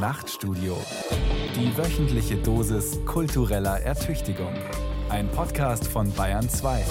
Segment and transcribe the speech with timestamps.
[0.00, 0.78] Nachtstudio.
[1.54, 4.54] Die wöchentliche Dosis kultureller Ertüchtigung.
[5.10, 6.86] Ein Podcast von Bayern 2.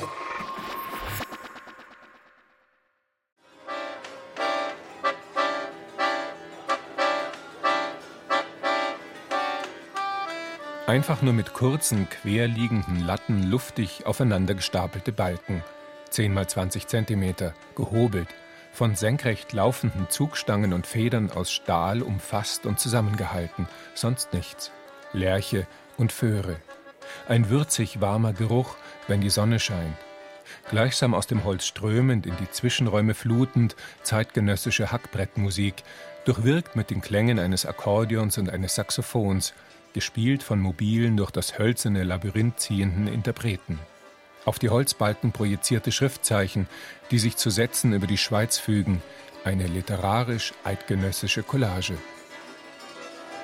[10.85, 15.63] Einfach nur mit kurzen, querliegenden Latten luftig aufeinander gestapelte Balken.
[16.11, 18.27] 10 mal 20 Zentimeter, gehobelt,
[18.79, 24.71] von senkrecht laufenden Zugstangen und Federn aus Stahl umfasst und zusammengehalten, sonst nichts.
[25.11, 26.61] Lerche und Föhre.
[27.27, 28.77] Ein würzig warmer Geruch,
[29.09, 29.97] wenn die Sonne scheint.
[30.69, 35.83] Gleichsam aus dem Holz strömend, in die Zwischenräume flutend, zeitgenössische Hackbrettmusik,
[36.23, 39.53] durchwirkt mit den Klängen eines Akkordeons und eines Saxophons,
[39.91, 43.77] gespielt von mobilen, durch das hölzerne Labyrinth ziehenden Interpreten
[44.45, 46.67] auf die Holzbalken projizierte Schriftzeichen,
[47.11, 49.01] die sich zu Sätzen über die Schweiz fügen,
[49.43, 51.97] eine literarisch-eidgenössische Collage.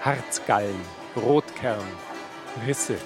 [0.01, 0.81] Harzgallen,
[1.15, 1.83] Rotkern,
[2.67, 2.97] Risse,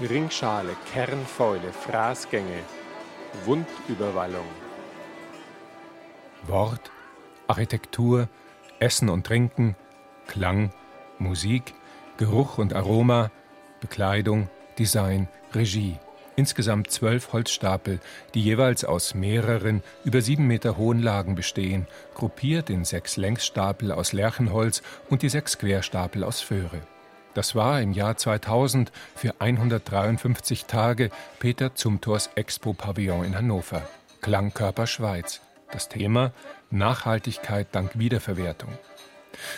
[0.00, 2.60] Ringschale, Kernfäule, Fraßgänge,
[3.44, 4.46] Wundüberwallung.
[6.46, 6.90] Wort,
[7.46, 8.28] Architektur,
[8.78, 9.76] Essen und Trinken,
[10.26, 10.72] Klang,
[11.18, 11.74] Musik,
[12.18, 13.30] Geruch und Aroma,
[13.80, 15.98] Bekleidung, Design, Regie.
[16.36, 17.98] Insgesamt zwölf Holzstapel,
[18.34, 24.12] die jeweils aus mehreren, über sieben Meter hohen Lagen bestehen, gruppiert in sechs Längsstapel aus
[24.12, 26.82] Lärchenholz und die sechs Querstapel aus Föhre.
[27.32, 33.82] Das war im Jahr 2000 für 153 Tage Peter Zumthors Expo-Pavillon in Hannover.
[34.20, 35.40] Klangkörper Schweiz.
[35.70, 36.32] Das Thema
[36.70, 38.70] Nachhaltigkeit dank Wiederverwertung.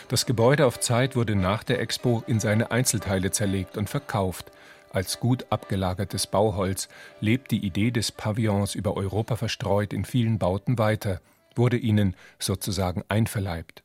[0.08, 4.50] Das Gebäude auf Zeit wurde nach der Expo in seine Einzelteile zerlegt und verkauft,
[4.92, 6.89] als gut abgelagertes Bauholz
[7.20, 11.20] lebt die Idee des Pavillons über Europa verstreut in vielen Bauten weiter,
[11.55, 13.83] wurde ihnen sozusagen einverleibt.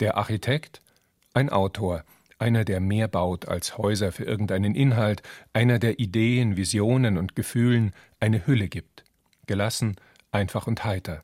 [0.00, 0.80] Der Architekt?
[1.34, 2.04] Ein Autor,
[2.38, 7.92] einer, der mehr baut als Häuser für irgendeinen Inhalt, einer, der Ideen, Visionen und Gefühlen
[8.20, 9.04] eine Hülle gibt.
[9.46, 9.96] Gelassen,
[10.30, 11.22] einfach und heiter.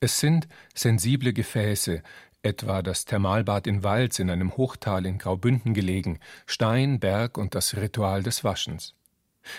[0.00, 2.02] Es sind sensible Gefäße,
[2.46, 7.76] etwa das Thermalbad in Walz in einem Hochtal in Graubünden gelegen, Stein, Berg und das
[7.76, 8.94] Ritual des Waschens.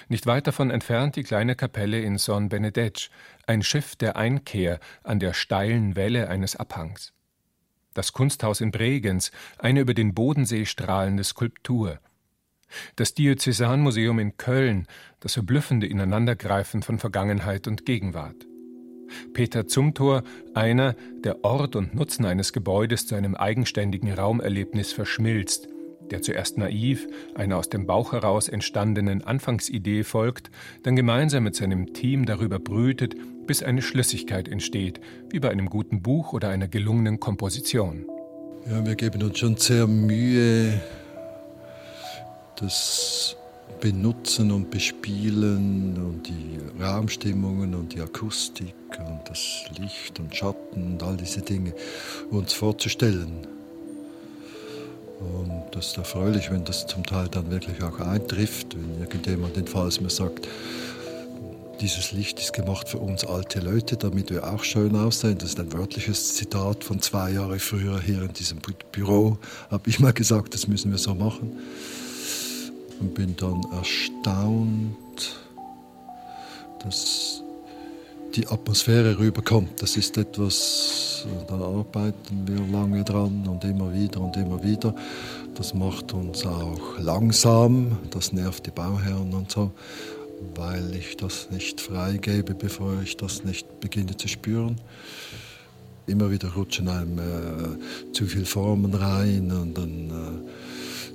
[0.08, 3.09] Nicht weit davon entfernt die kleine Kapelle in Son Benedetsch,
[3.46, 7.14] ein Schiff der Einkehr an der steilen Welle eines Abhangs.
[7.94, 12.00] Das Kunsthaus in Bregenz, eine über den Bodensee strahlende Skulptur.
[12.96, 14.88] Das Diözesanmuseum in Köln,
[15.19, 18.46] das verblüffende Ineinandergreifen von Vergangenheit und Gegenwart.
[19.34, 20.23] Peter Zumthor,
[20.53, 25.68] einer, der Ort und Nutzen eines Gebäudes zu einem eigenständigen Raumerlebnis verschmilzt,
[26.12, 30.50] der zuerst naiv einer aus dem Bauch heraus entstandenen Anfangsidee folgt,
[30.84, 36.01] dann gemeinsam mit seinem Team darüber brütet, bis eine Schlüssigkeit entsteht, wie bei einem guten
[36.01, 38.06] Buch oder einer gelungenen Komposition.
[38.69, 40.81] Ja, wir geben uns schon sehr Mühe,
[42.59, 43.38] das
[43.80, 51.04] benutzen und bespielen und die Raumstimmungen und die Akustik und das Licht und Schatten und
[51.04, 51.74] all diese Dinge
[52.30, 53.48] uns vorzustellen.
[55.20, 59.68] Und das ist erfreulich, wenn das zum Teil dann wirklich auch eintrifft, wenn irgendjemand den
[59.68, 60.48] Fall mir sagt,
[61.82, 65.38] dieses Licht ist gemacht für uns alte Leute, damit wir auch schön aussehen.
[65.38, 68.60] Das ist ein wörtliches Zitat von zwei Jahren früher hier in diesem
[68.92, 69.38] Büro.
[69.70, 71.58] Habe ich mal gesagt, das müssen wir so machen
[73.00, 75.38] und bin dann erstaunt,
[76.84, 77.44] dass
[78.35, 79.81] die Atmosphäre rüberkommt.
[79.81, 84.94] Das ist etwas, da arbeiten wir lange dran und immer wieder und immer wieder.
[85.56, 89.72] Das macht uns auch langsam, das nervt die Bauherren und so,
[90.56, 94.80] weil ich das nicht freigebe, bevor ich das nicht beginne zu spüren.
[96.06, 100.67] Immer wieder rutschen einem äh, zu viele Formen rein und dann äh,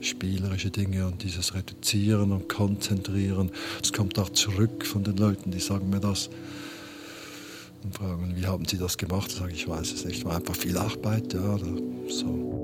[0.02, 3.50] spielerische Dinge und dieses Reduzieren und Konzentrieren.
[3.82, 6.28] Es kommt auch zurück von den Leuten, die sagen mir das
[7.84, 9.30] und fragen, wie haben Sie das gemacht?
[9.30, 11.58] Sage ich, weiß es nicht, war einfach viel Arbeit, ja,
[12.08, 12.61] so.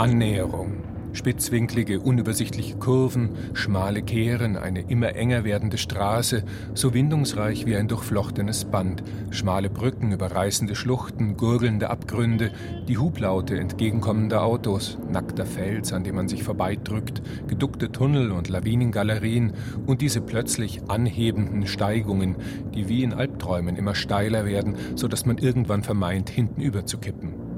[0.00, 0.82] Annäherung.
[1.12, 6.42] Spitzwinklige, unübersichtliche Kurven, schmale Kehren, eine immer enger werdende Straße,
[6.72, 12.50] so windungsreich wie ein durchflochtenes Band, schmale Brücken über reißende Schluchten, gurgelnde Abgründe,
[12.88, 19.52] die Hublaute entgegenkommender Autos, nackter Fels, an dem man sich vorbeidrückt, geduckte Tunnel und Lawinengalerien
[19.84, 22.36] und diese plötzlich anhebenden Steigungen,
[22.74, 27.49] die wie in Albträumen immer steiler werden, so dass man irgendwann vermeint, hintenüber zu kippen.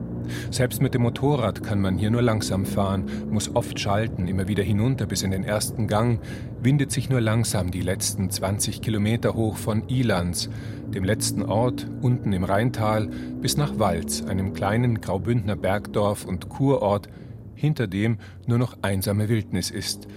[0.51, 4.63] Selbst mit dem Motorrad kann man hier nur langsam fahren, muss oft schalten, immer wieder
[4.63, 6.21] hinunter bis in den ersten Gang,
[6.63, 10.49] windet sich nur langsam die letzten 20 Kilometer hoch von Ilanz,
[10.95, 13.09] dem letzten Ort unten im Rheintal,
[13.41, 17.09] bis nach Walz, einem kleinen Graubündner Bergdorf und Kurort,
[17.55, 20.09] hinter dem nur noch einsame Wildnis ist,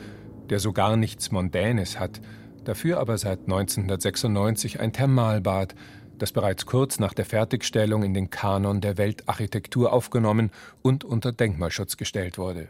[0.50, 2.22] der so gar nichts Mondänes hat,
[2.64, 5.76] dafür aber seit 1996 ein Thermalbad,
[6.22, 10.52] das bereits kurz nach der Fertigstellung in den Kanon der Weltarchitektur aufgenommen
[10.82, 12.70] und unter Denkmalschutz gestellt wurde.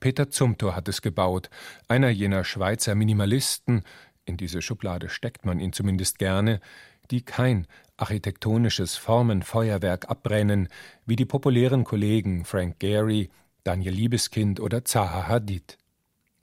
[0.00, 1.50] Peter Zumthor hat es gebaut,
[1.86, 3.82] einer jener Schweizer Minimalisten,
[4.24, 6.60] in diese Schublade steckt man ihn zumindest gerne,
[7.10, 7.66] die kein
[7.96, 10.68] architektonisches Formenfeuerwerk abbrennen,
[11.06, 13.30] wie die populären Kollegen Frank Gehry,
[13.64, 15.78] Daniel Liebeskind oder Zaha Hadid.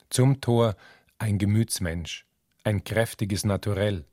[0.10, 0.76] Zumthor
[1.18, 2.26] ein Gemütsmensch,
[2.64, 4.06] ein kräftiges Naturell,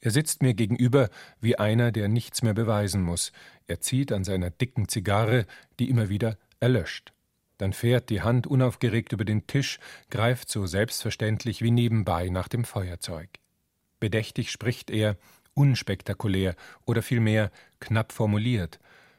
[0.00, 1.08] er sitzt mir gegenüber
[1.40, 3.32] wie einer, der nichts mehr beweisen muss.
[3.66, 5.46] Er zieht an seiner dicken Zigarre,
[5.78, 7.12] die immer wieder erlöscht.
[7.58, 9.78] Dann fährt die Hand unaufgeregt über den Tisch,
[10.10, 13.28] greift so selbstverständlich wie nebenbei nach dem Feuerzeug.
[13.98, 15.16] Bedächtig spricht er,
[15.54, 17.50] unspektakulär oder vielmehr
[17.80, 18.78] knapp formuliert.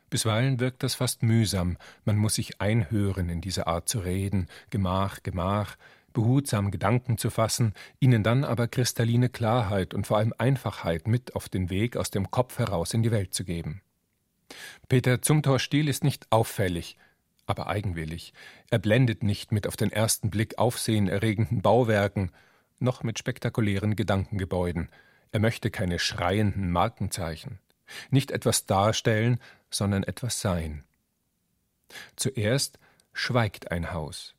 [0.10, 5.22] Bisweilen wirkt das fast mühsam, man muss sich einhören in diese Art zu reden, Gemach,
[5.24, 5.76] Gemach,
[6.18, 11.48] behutsam Gedanken zu fassen, ihnen dann aber kristalline Klarheit und vor allem Einfachheit mit auf
[11.48, 13.84] den Weg aus dem Kopf heraus in die Welt zu geben.
[14.90, 16.98] Peter Zumthors Stil ist nicht auffällig,
[17.46, 18.34] aber eigenwillig.
[18.72, 22.32] Er blendet nicht mit auf den ersten Blick aufsehenerregenden Bauwerken,
[22.80, 24.90] noch mit spektakulären Gedankengebäuden.
[25.32, 27.60] Er möchte keine schreienden Markenzeichen.
[28.10, 30.84] Nicht etwas darstellen, sondern etwas sein.
[32.16, 32.80] Zuerst
[33.14, 34.34] schweigt ein Haus.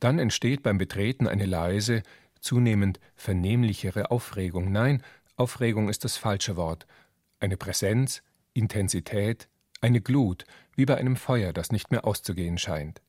[0.00, 2.02] Dann entsteht beim Betreten eine leise,
[2.40, 4.70] zunehmend vernehmlichere Aufregung.
[4.70, 5.02] Nein,
[5.36, 6.86] Aufregung ist das falsche Wort.
[7.40, 8.22] Eine Präsenz,
[8.52, 9.48] Intensität,
[9.80, 10.44] eine Glut,
[10.76, 13.02] wie bei einem Feuer, das nicht mehr auszugehen scheint.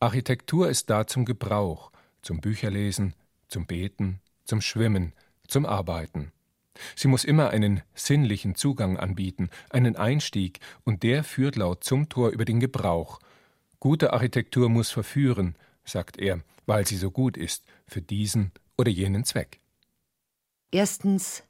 [0.00, 3.14] Architektur ist da zum Gebrauch, zum Bücherlesen,
[3.48, 5.12] zum Beten, zum Schwimmen,
[5.46, 6.32] zum Arbeiten.
[6.96, 12.44] Sie muss immer einen sinnlichen Zugang anbieten, einen Einstieg, und der führt laut Zumthor über
[12.44, 13.20] den Gebrauch,
[13.80, 19.24] Gute Architektur muss verführen, sagt er, weil sie so gut ist für diesen oder jenen
[19.24, 19.58] Zweck.
[20.70, 21.42] Erstens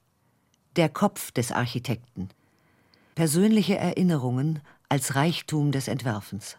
[0.76, 2.28] der Kopf des Architekten.
[3.16, 6.56] Persönliche Erinnerungen als Reichtum des Entwerfens.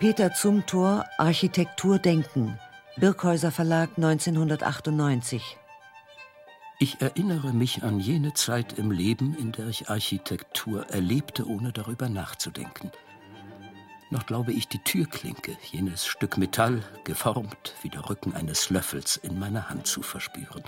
[0.00, 2.58] Peter Zumthor Architektur denken.
[2.96, 5.56] Birkhäuser Verlag 1998
[6.82, 12.08] ich erinnere mich an jene Zeit im Leben, in der ich Architektur erlebte, ohne darüber
[12.08, 12.90] nachzudenken.
[14.10, 19.38] Noch glaube ich die Türklinke, jenes Stück Metall, geformt wie der Rücken eines Löffels, in
[19.38, 20.64] meiner Hand zu verspüren.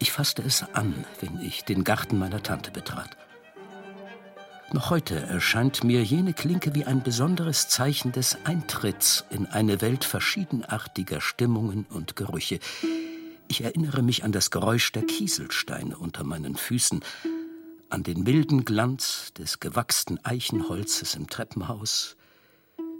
[0.00, 3.16] Ich fasste es an, wenn ich den Garten meiner Tante betrat.
[4.72, 10.04] Noch heute erscheint mir jene Klinke wie ein besonderes Zeichen des Eintritts in eine Welt
[10.04, 12.58] verschiedenartiger Stimmungen und Gerüche,
[13.48, 17.00] ich erinnere mich an das Geräusch der Kieselsteine unter meinen Füßen,
[17.88, 22.16] an den milden Glanz des gewachsenen Eichenholzes im Treppenhaus,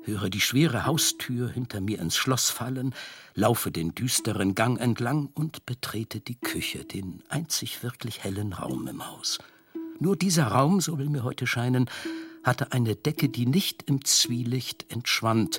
[0.04, 2.94] höre die schwere Haustür hinter mir ins Schloss fallen,
[3.34, 9.06] laufe den düsteren Gang entlang und betrete die Küche, den einzig wirklich hellen Raum im
[9.06, 9.38] Haus.
[9.98, 11.90] Nur dieser Raum, so will mir heute scheinen,
[12.44, 15.58] hatte eine Decke, die nicht im Zwielicht entschwand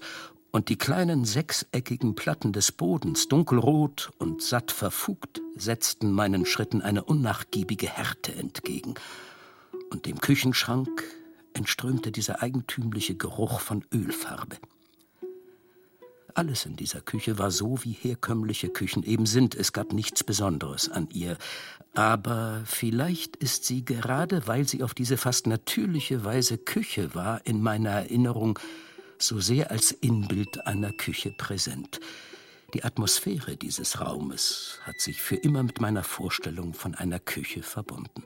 [0.58, 7.04] und die kleinen sechseckigen Platten des Bodens, dunkelrot und satt verfugt, setzten meinen Schritten eine
[7.04, 8.96] unnachgiebige Härte entgegen.
[9.92, 11.04] Und dem Küchenschrank
[11.54, 14.58] entströmte dieser eigentümliche Geruch von Ölfarbe.
[16.34, 19.54] Alles in dieser Küche war so, wie herkömmliche Küchen eben sind.
[19.54, 21.38] Es gab nichts Besonderes an ihr.
[21.94, 27.62] Aber vielleicht ist sie gerade, weil sie auf diese fast natürliche Weise Küche war, in
[27.62, 28.58] meiner Erinnerung
[29.20, 32.00] so sehr als Inbild einer Küche präsent.
[32.74, 38.24] Die Atmosphäre dieses Raumes hat sich für immer mit meiner Vorstellung von einer Küche verbunden.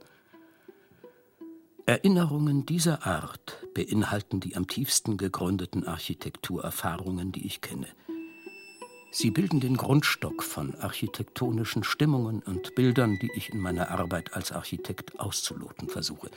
[1.85, 7.87] Erinnerungen dieser Art beinhalten die am tiefsten gegründeten Architekturerfahrungen, die ich kenne.
[9.11, 14.53] Sie bilden den Grundstock von architektonischen Stimmungen und Bildern, die ich in meiner Arbeit als
[14.53, 16.31] Architekt auszuloten versuche.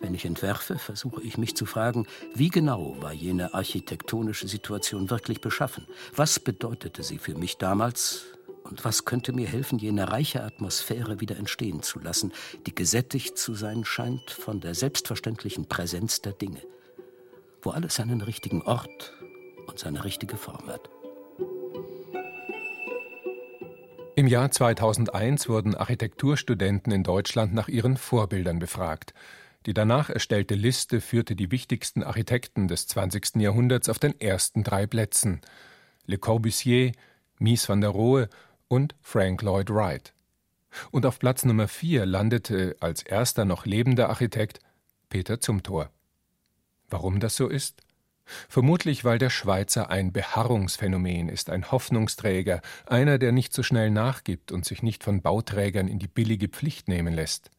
[0.00, 5.40] Wenn ich entwerfe, versuche ich mich zu fragen, wie genau war jene architektonische Situation wirklich
[5.40, 5.86] beschaffen?
[6.14, 8.24] Was bedeutete sie für mich damals?
[8.64, 12.32] Und was könnte mir helfen, jene reiche Atmosphäre wieder entstehen zu lassen,
[12.66, 16.62] die gesättigt zu sein scheint von der selbstverständlichen Präsenz der Dinge,
[17.62, 19.12] wo alles seinen richtigen Ort
[19.66, 20.88] und seine richtige Form hat?
[24.16, 29.12] Im Jahr 2001 wurden Architekturstudenten in Deutschland nach ihren Vorbildern befragt.
[29.66, 33.36] Die danach erstellte Liste führte die wichtigsten Architekten des 20.
[33.36, 35.40] Jahrhunderts auf den ersten drei Plätzen:
[36.06, 36.92] Le Corbusier,
[37.38, 38.28] Mies van der Rohe
[38.68, 40.12] und Frank Lloyd Wright.
[40.90, 44.58] Und auf Platz Nummer 4 landete als erster noch lebender Architekt
[45.08, 45.90] Peter Zumthor.
[46.88, 47.80] Warum das so ist?
[48.48, 54.50] Vermutlich, weil der Schweizer ein Beharrungsphänomen ist, ein Hoffnungsträger, einer, der nicht so schnell nachgibt
[54.50, 57.50] und sich nicht von Bauträgern in die billige Pflicht nehmen lässt.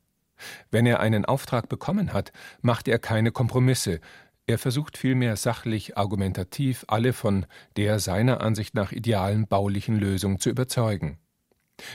[0.71, 3.99] Wenn er einen Auftrag bekommen hat, macht er keine Kompromisse,
[4.47, 10.49] er versucht vielmehr sachlich argumentativ alle von der seiner Ansicht nach idealen baulichen Lösung zu
[10.49, 11.17] überzeugen.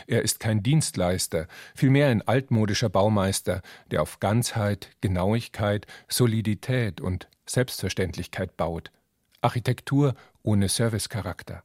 [0.07, 8.57] Er ist kein Dienstleister, vielmehr ein altmodischer Baumeister, der auf Ganzheit, Genauigkeit, Solidität und Selbstverständlichkeit
[8.57, 8.91] baut.
[9.41, 11.63] Architektur ohne Servicecharakter.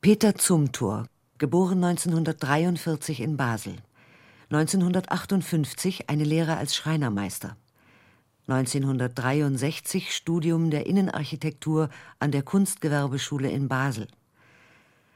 [0.00, 1.06] Peter Zumthor,
[1.38, 3.76] geboren 1943 in Basel.
[4.52, 7.56] 1958 eine Lehre als Schreinermeister.
[8.48, 11.88] 1963 Studium der Innenarchitektur
[12.18, 14.08] an der Kunstgewerbeschule in Basel.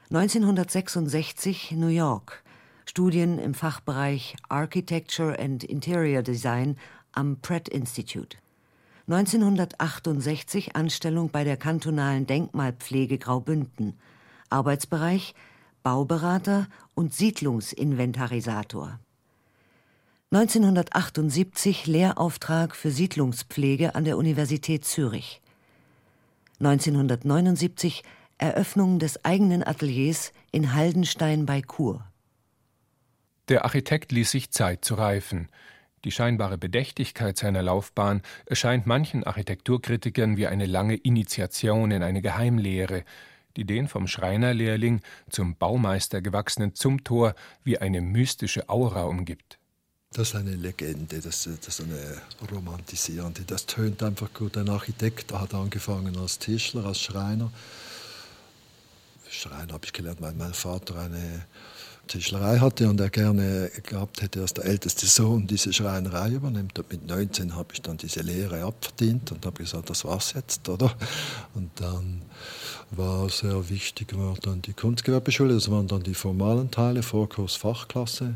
[0.09, 2.43] 1966 New York.
[2.85, 6.77] Studien im Fachbereich Architecture and Interior Design
[7.11, 8.37] am Pratt Institute.
[9.09, 13.99] 1968 Anstellung bei der kantonalen Denkmalpflege Graubünden.
[14.49, 15.35] Arbeitsbereich
[15.83, 18.97] Bauberater und Siedlungsinventarisator.
[20.35, 25.41] 1978 Lehrauftrag für Siedlungspflege an der Universität Zürich.
[26.59, 28.03] 1979
[28.37, 32.03] Eröffnung des eigenen Ateliers in Haldenstein bei Chur.
[33.47, 35.47] Der Architekt ließ sich Zeit zu reifen.
[36.03, 43.05] Die scheinbare Bedächtigkeit seiner Laufbahn erscheint manchen Architekturkritikern wie eine lange Initiation in eine Geheimlehre,
[43.55, 44.99] die den vom Schreinerlehrling
[45.29, 49.59] zum Baumeister gewachsenen Zumthor wie eine mystische Aura umgibt.
[50.15, 53.41] Das ist eine Legende, das, ist eine romantisierende.
[53.45, 54.55] Das tönt einfach gut.
[54.55, 57.51] Ein Architekt hat angefangen als Tischler, als Schreiner.
[59.29, 61.45] Schreiner habe ich gelernt, weil mein Vater eine
[62.07, 66.79] Tischlerei hatte und er gerne gehabt hätte, dass der älteste Sohn diese Schreinerei übernimmt.
[66.79, 70.69] Und mit 19 habe ich dann diese Lehre abverdient und habe gesagt, das war's jetzt,
[70.69, 70.95] oder?
[71.55, 72.21] Und dann
[72.91, 78.35] war sehr wichtig, war dann die Kunstgewerbeschule, das waren dann die formalen Teile, Vorkurs, Fachklasse.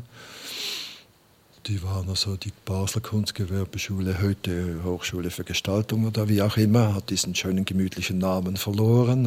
[1.66, 7.10] Die waren also die Basler Kunstgewerbeschule, heute Hochschule für Gestaltung oder wie auch immer, hat
[7.10, 9.26] diesen schönen gemütlichen Namen verloren.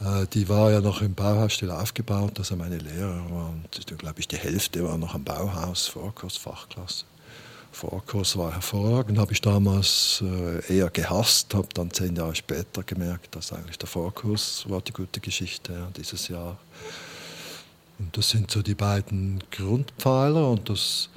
[0.00, 3.64] Äh, die war ja noch im Bauhausstil aufgebaut, also meine Lehrer waren,
[3.98, 7.04] glaube ich, die Hälfte war noch am Bauhaus, Vorkurs, Fachklasse.
[7.70, 13.36] Vorkurs war hervorragend, habe ich damals äh, eher gehasst, habe dann zehn Jahre später gemerkt,
[13.36, 16.56] dass eigentlich der Vorkurs war die gute Geschichte dieses Jahr.
[18.00, 21.08] Und das sind so die beiden Grundpfeiler und das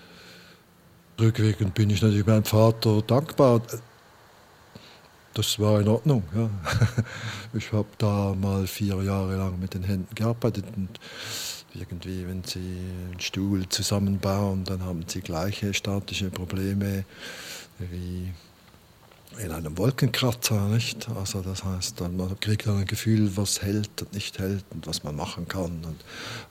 [1.20, 3.62] rückwirkend bin ich natürlich meinem Vater dankbar
[5.34, 6.24] das war in Ordnung.
[6.36, 6.50] Ja.
[7.56, 11.00] Ich habe da mal vier Jahre lang mit den Händen gearbeitet und
[11.76, 17.06] irgendwie, wenn Sie einen Stuhl zusammenbauen, dann haben Sie gleiche statische Probleme
[17.78, 18.34] wie
[19.40, 21.08] in einem Wolkenkratzer, nicht?
[21.10, 25.04] Also das heißt, man kriegt dann ein Gefühl, was hält und nicht hält und was
[25.04, 25.84] man machen kann.
[25.84, 26.04] Und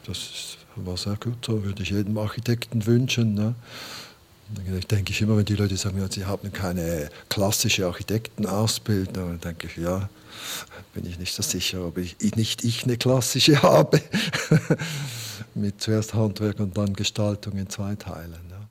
[0.07, 3.35] das war sehr gut, so würde ich jedem Architekten wünschen.
[3.35, 3.55] Ne?
[4.79, 9.67] Ich denke ich immer, wenn die Leute sagen, sie haben keine klassische Architektenausbildung, dann denke
[9.69, 10.09] ich, ja,
[10.95, 14.01] bin ich nicht so sicher, ob ich nicht ich eine klassische habe.
[15.55, 18.41] Mit zuerst Handwerk und dann Gestaltung in zwei Teilen.
[18.51, 18.69] Ja.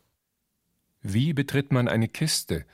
[1.02, 2.66] Wie betritt man eine Kiste?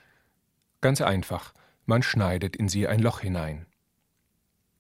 [0.82, 1.54] Ganz einfach,
[1.86, 3.66] man schneidet in sie ein Loch hinein.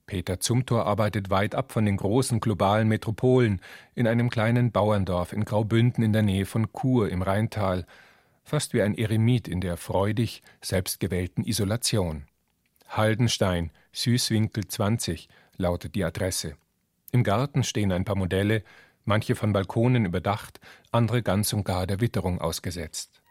[0.05, 3.61] Peter Zumthor arbeitet weit ab von den großen globalen Metropolen
[3.93, 7.85] in einem kleinen Bauerndorf in Graubünden in der Nähe von Chur im Rheintal,
[8.43, 12.25] fast wie ein Eremit in der freudig selbstgewählten Isolation.
[12.87, 15.27] Haldenstein, Süßwinkel 20
[15.57, 16.55] lautet die Adresse.
[17.11, 18.63] Im Garten stehen ein paar Modelle,
[19.03, 20.61] manche von Balkonen überdacht,
[20.91, 23.21] andere ganz und gar der Witterung ausgesetzt.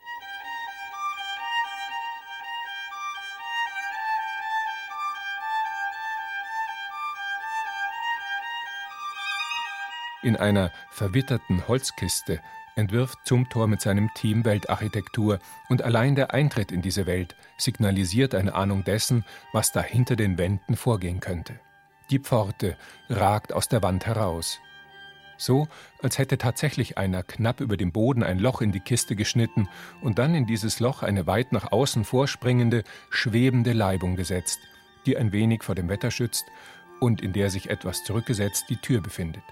[10.26, 12.40] In einer verwitterten Holzkiste
[12.74, 18.56] entwirft Zumthor mit seinem Team Weltarchitektur und allein der Eintritt in diese Welt signalisiert eine
[18.56, 21.60] Ahnung dessen, was da hinter den Wänden vorgehen könnte.
[22.10, 22.76] Die Pforte
[23.08, 24.58] ragt aus der Wand heraus.
[25.36, 25.68] So,
[26.02, 29.68] als hätte tatsächlich einer knapp über dem Boden ein Loch in die Kiste geschnitten
[30.00, 34.58] und dann in dieses Loch eine weit nach außen vorspringende, schwebende Leibung gesetzt,
[35.06, 36.46] die ein wenig vor dem Wetter schützt
[36.98, 39.44] und in der sich etwas zurückgesetzt die Tür befindet.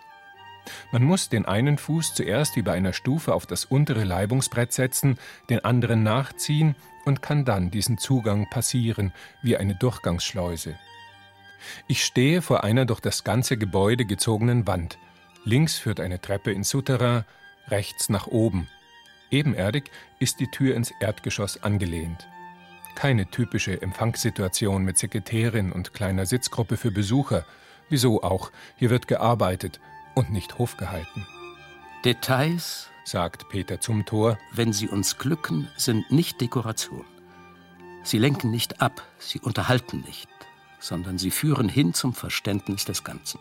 [0.92, 5.18] Man muss den einen Fuß zuerst wie bei einer Stufe auf das untere Leibungsbrett setzen,
[5.50, 10.78] den anderen nachziehen und kann dann diesen Zugang passieren wie eine Durchgangsschleuse.
[11.86, 14.98] Ich stehe vor einer durch das ganze Gebäude gezogenen Wand.
[15.44, 17.24] Links führt eine Treppe ins Souterrain,
[17.68, 18.68] rechts nach oben.
[19.30, 22.26] Ebenerdig ist die Tür ins Erdgeschoss angelehnt.
[22.94, 27.44] Keine typische Empfangssituation mit Sekretärin und kleiner Sitzgruppe für Besucher.
[27.88, 28.52] Wieso auch?
[28.76, 29.80] Hier wird gearbeitet
[30.14, 31.26] und nicht Hof gehalten.
[32.04, 37.04] Details, sagt Peter zum Tor, wenn sie uns glücken, sind nicht Dekoration.
[38.02, 40.28] Sie lenken nicht ab, sie unterhalten nicht,
[40.78, 43.40] sondern sie führen hin zum Verständnis des Ganzen.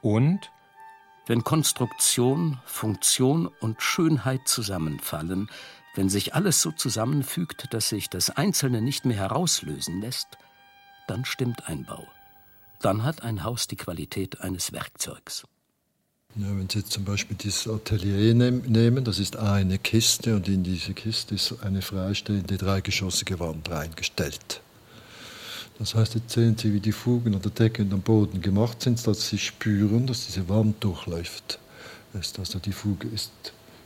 [0.00, 0.50] Und?
[1.26, 5.48] Wenn Konstruktion, Funktion und Schönheit zusammenfallen,
[5.94, 10.38] wenn sich alles so zusammenfügt, dass sich das Einzelne nicht mehr herauslösen lässt,
[11.06, 12.08] dann stimmt ein Bau.
[12.80, 15.44] Dann hat ein Haus die Qualität eines Werkzeugs.
[16.34, 20.62] Ja, wenn Sie jetzt zum Beispiel dieses Atelier nehmen, das ist eine Kiste und in
[20.62, 24.62] diese Kiste ist eine freistehende dreigeschossige Wand reingestellt.
[25.78, 28.80] Das heißt, jetzt sehen Sie, wie die Fugen an der Decke und am Boden gemacht
[28.80, 31.58] sind, dass Sie spüren, dass diese Wand durchläuft.
[32.14, 33.32] Also die Fuge ist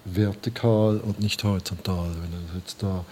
[0.05, 2.11] vertikal und nicht horizontal.
[2.11, 3.05] Wenn jetzt da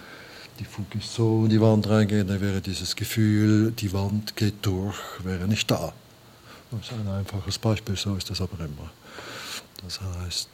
[0.59, 4.95] die Fuge so in die Wand reingeht, dann wäre dieses Gefühl, die Wand geht durch,
[5.25, 5.91] wäre nicht da.
[6.71, 8.91] Das ist ein einfaches Beispiel, so ist das aber immer.
[9.83, 10.49] Das heißt,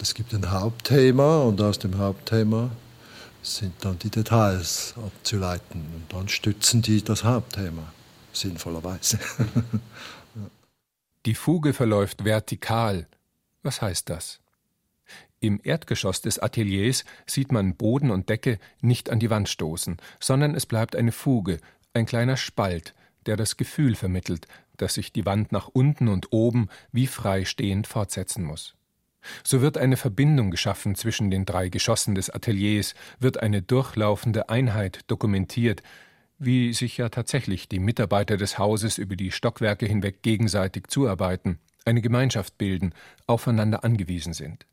[0.00, 2.70] es gibt ein Hauptthema und aus dem Hauptthema
[3.42, 7.92] sind dann die Details abzuleiten und dann stützen die das Hauptthema,
[8.32, 9.18] sinnvollerweise.
[11.26, 13.06] Die Fuge verläuft vertikal.
[13.62, 14.40] Was heißt das?
[15.40, 20.54] Im Erdgeschoss des Ateliers sieht man Boden und Decke nicht an die Wand stoßen, sondern
[20.54, 21.58] es bleibt eine Fuge,
[21.94, 22.94] ein kleiner Spalt,
[23.26, 28.44] der das Gefühl vermittelt, dass sich die Wand nach unten und oben wie freistehend fortsetzen
[28.44, 28.74] muss.
[29.44, 35.00] So wird eine Verbindung geschaffen zwischen den drei Geschossen des Ateliers, wird eine durchlaufende Einheit
[35.06, 35.82] dokumentiert,
[36.38, 42.02] wie sich ja tatsächlich die Mitarbeiter des Hauses über die Stockwerke hinweg gegenseitig zuarbeiten, eine
[42.02, 42.94] Gemeinschaft bilden,
[43.26, 44.66] aufeinander angewiesen sind.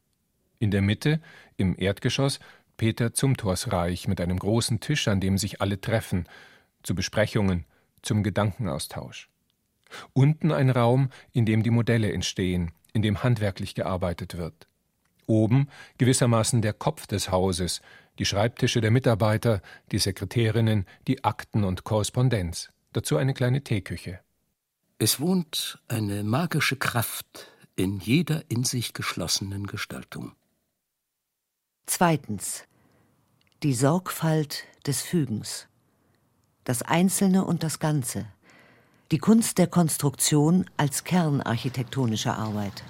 [0.57, 1.21] In der Mitte,
[1.57, 2.39] im Erdgeschoss,
[2.77, 6.25] Peter Zumtorsreich mit einem großen Tisch, an dem sich alle treffen,
[6.81, 7.65] zu Besprechungen,
[8.01, 9.29] zum Gedankenaustausch.
[10.13, 14.67] Unten ein Raum, in dem die Modelle entstehen, in dem handwerklich gearbeitet wird.
[15.25, 17.81] Oben gewissermaßen der Kopf des Hauses,
[18.17, 24.19] die Schreibtische der Mitarbeiter, die Sekretärinnen, die Akten und Korrespondenz, dazu eine kleine Teeküche.
[24.97, 30.33] Es wohnt eine magische Kraft in jeder in sich geschlossenen Gestaltung.
[31.85, 32.65] Zweitens.
[33.63, 35.67] Die Sorgfalt des Fügens.
[36.63, 38.25] Das Einzelne und das Ganze
[39.11, 42.83] die Kunst der Konstruktion als kernarchitektonischer Arbeit.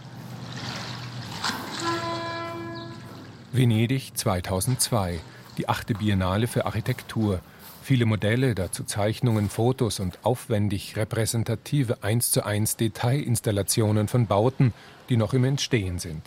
[3.54, 5.22] Venedig 2002,
[5.58, 7.40] die achte Biennale für Architektur.
[7.82, 14.74] Viele Modelle, dazu Zeichnungen, Fotos und aufwendig repräsentative 1 zu 1 Detailinstallationen von Bauten,
[15.08, 16.22] die noch im Entstehen sind.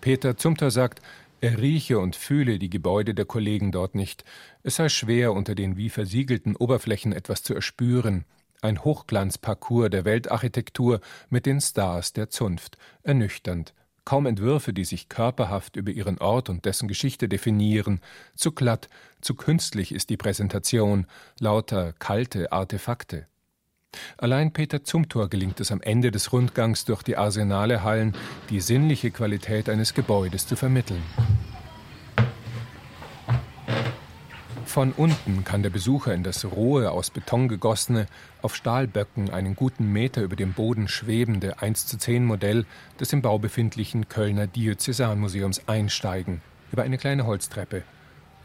[0.00, 1.00] Peter Zumter sagt,
[1.40, 4.24] er rieche und fühle die Gebäude der Kollegen dort nicht.
[4.64, 8.24] Es sei schwer, unter den wie versiegelten Oberflächen etwas zu erspüren,
[8.66, 11.00] ein Hochglanzparcours der Weltarchitektur
[11.30, 13.72] mit den Stars der Zunft, ernüchternd,
[14.04, 18.00] kaum Entwürfe, die sich körperhaft über ihren Ort und dessen Geschichte definieren,
[18.34, 18.88] zu glatt,
[19.20, 21.06] zu künstlich ist die Präsentation,
[21.40, 23.26] lauter kalte Artefakte.
[24.18, 28.14] Allein Peter Zumthor gelingt es am Ende des Rundgangs durch die Arsenale-Hallen,
[28.50, 31.02] die sinnliche Qualität eines Gebäudes zu vermitteln.
[34.76, 38.06] Von unten kann der Besucher in das rohe, aus Beton gegossene,
[38.42, 42.66] auf Stahlböcken einen guten Meter über dem Boden schwebende 1 zu 10 Modell
[43.00, 47.84] des im Bau befindlichen Kölner Diözesanmuseums einsteigen, über eine kleine Holztreppe.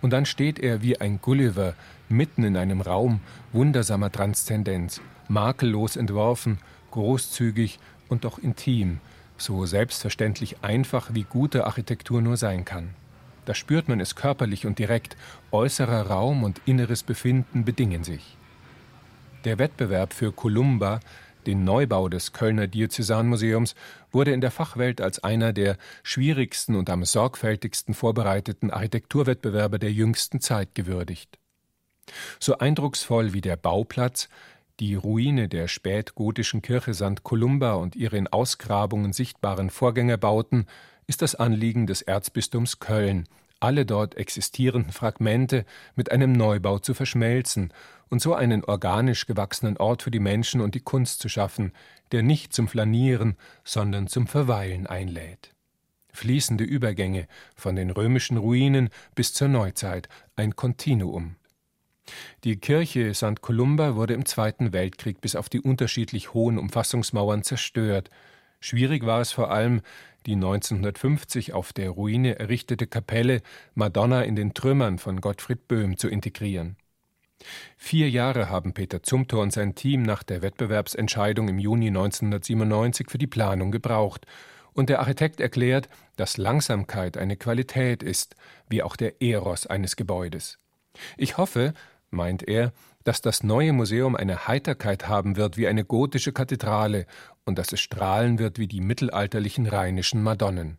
[0.01, 1.73] Und dann steht er wie ein Gulliver
[2.07, 3.19] mitten in einem Raum
[3.51, 6.59] wundersamer Transzendenz, makellos entworfen,
[6.91, 9.01] großzügig und doch intim,
[9.35, 12.95] so selbstverständlich einfach wie gute Architektur nur sein kann.
[13.45, 15.17] Da spürt man es körperlich und direkt,
[15.51, 18.37] äußerer Raum und inneres Befinden bedingen sich.
[19.45, 20.99] Der Wettbewerb für Columba,
[21.47, 23.73] den Neubau des Kölner Diözesanmuseums,
[24.11, 30.39] wurde in der Fachwelt als einer der schwierigsten und am sorgfältigsten vorbereiteten Architekturwettbewerbe der jüngsten
[30.39, 31.39] Zeit gewürdigt.
[32.39, 34.29] So eindrucksvoll wie der Bauplatz,
[34.79, 37.23] die Ruine der spätgotischen Kirche St.
[37.23, 40.65] Columba und ihre in Ausgrabungen sichtbaren Vorgängerbauten
[41.11, 43.27] ist das Anliegen des Erzbistums Köln,
[43.59, 47.73] alle dort existierenden Fragmente mit einem Neubau zu verschmelzen
[48.07, 51.73] und so einen organisch gewachsenen Ort für die Menschen und die Kunst zu schaffen,
[52.13, 55.53] der nicht zum Flanieren, sondern zum Verweilen einlädt.
[56.13, 61.35] Fließende Übergänge von den römischen Ruinen bis zur Neuzeit, ein Kontinuum.
[62.45, 63.41] Die Kirche St.
[63.41, 68.09] Columba wurde im Zweiten Weltkrieg bis auf die unterschiedlich hohen Umfassungsmauern zerstört.
[68.61, 69.81] Schwierig war es vor allem,
[70.27, 73.41] die 1950 auf der Ruine errichtete Kapelle
[73.73, 76.77] Madonna in den Trümmern von Gottfried Böhm zu integrieren.
[77.75, 83.17] Vier Jahre haben Peter Zumthor und sein Team nach der Wettbewerbsentscheidung im Juni 1997 für
[83.17, 84.27] die Planung gebraucht,
[84.73, 88.35] und der Architekt erklärt, dass Langsamkeit eine Qualität ist,
[88.69, 90.59] wie auch der Eros eines Gebäudes.
[91.17, 91.73] Ich hoffe,
[92.09, 92.71] meint er,
[93.03, 97.05] dass das neue Museum eine Heiterkeit haben wird wie eine gotische Kathedrale
[97.45, 100.77] und dass es strahlen wird wie die mittelalterlichen rheinischen Madonnen.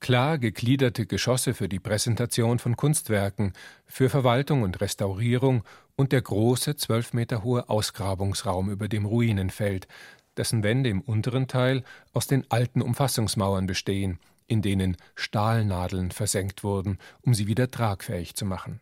[0.00, 3.52] Klar gegliederte Geschosse für die Präsentation von Kunstwerken,
[3.86, 5.64] für Verwaltung und Restaurierung
[5.96, 9.88] und der große, zwölf Meter hohe Ausgrabungsraum über dem Ruinenfeld,
[10.36, 16.98] dessen Wände im unteren Teil aus den alten Umfassungsmauern bestehen, in denen Stahlnadeln versenkt wurden,
[17.22, 18.80] um sie wieder tragfähig zu machen.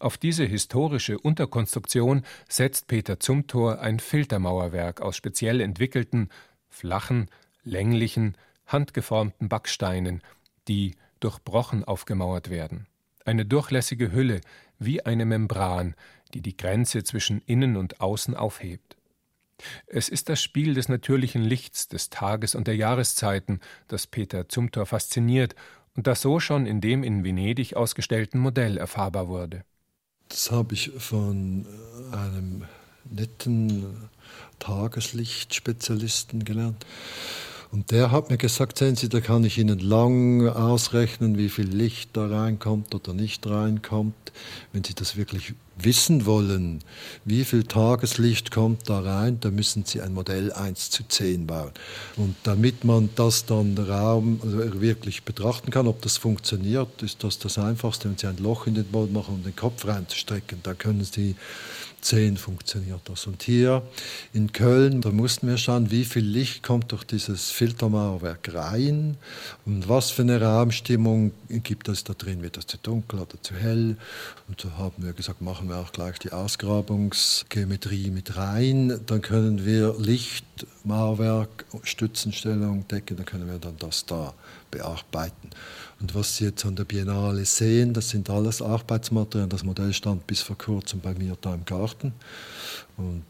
[0.00, 6.30] Auf diese historische Unterkonstruktion setzt Peter Zumthor ein Filtermauerwerk aus speziell entwickelten,
[6.68, 7.30] flachen,
[7.62, 8.36] länglichen,
[8.66, 10.22] handgeformten Backsteinen,
[10.68, 12.86] die durchbrochen aufgemauert werden.
[13.24, 14.40] Eine durchlässige Hülle,
[14.78, 15.94] wie eine Membran,
[16.34, 18.96] die die Grenze zwischen innen und außen aufhebt.
[19.86, 24.86] Es ist das Spiel des natürlichen Lichts, des Tages und der Jahreszeiten, das Peter Zumthor
[24.86, 25.54] fasziniert
[25.96, 29.64] und das so schon in dem in Venedig ausgestellten Modell erfahrbar wurde.
[30.28, 31.66] Das habe ich von
[32.12, 32.64] äh, einem
[33.04, 34.08] netten
[34.58, 36.84] Tageslichtspezialisten gelernt.
[37.70, 41.66] Und der hat mir gesagt, sehen Sie, da kann ich Ihnen lang ausrechnen, wie viel
[41.66, 44.14] Licht da reinkommt oder nicht reinkommt.
[44.72, 46.80] Wenn Sie das wirklich wissen wollen,
[47.24, 51.72] wie viel Tageslicht kommt da rein, dann müssen Sie ein Modell 1 zu 10 bauen.
[52.16, 57.38] Und damit man das dann Raum also wirklich betrachten kann, ob das funktioniert, ist das
[57.38, 60.60] das Einfachste, wenn Sie ein Loch in den Boden machen, um den Kopf reinzustrecken.
[60.62, 61.34] Da können Sie
[62.06, 63.26] 10 funktioniert das.
[63.26, 63.82] Und hier
[64.32, 69.16] in Köln, da mussten wir schauen, wie viel Licht kommt durch dieses Filtermauerwerk rein
[69.64, 73.54] und was für eine Raumstimmung gibt es da drin, wird das zu dunkel oder zu
[73.54, 73.96] hell.
[74.46, 79.66] Und so haben wir gesagt, machen wir auch gleich die Ausgrabungsgeometrie mit rein, dann können
[79.66, 80.44] wir Licht,
[80.84, 84.32] Mauerwerk, Stützenstellung, Decke, dann können wir dann das da
[84.70, 85.50] bearbeiten.
[86.00, 89.48] Und was Sie jetzt an der Biennale sehen, das sind alles Arbeitsmaterialien.
[89.48, 92.12] Das Modell stand bis vor kurzem bei mir da im Garten.
[92.96, 93.24] Und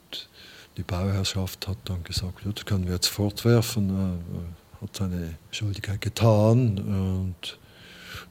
[0.77, 3.91] die Bauherrschaft hat dann gesagt, ja, das können wir jetzt fortwerfen.
[3.91, 6.79] Äh, hat seine Schuldigkeit getan.
[6.79, 7.59] Und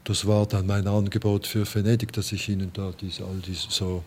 [0.03, 4.03] das war dann mein Angebot für Venedig, dass ich Ihnen da diese, all diese so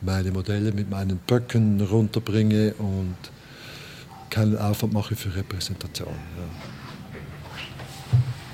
[0.00, 3.16] meine Modelle mit meinen Böcken runterbringe und
[4.30, 6.14] keinen Aufwand mache für Repräsentation.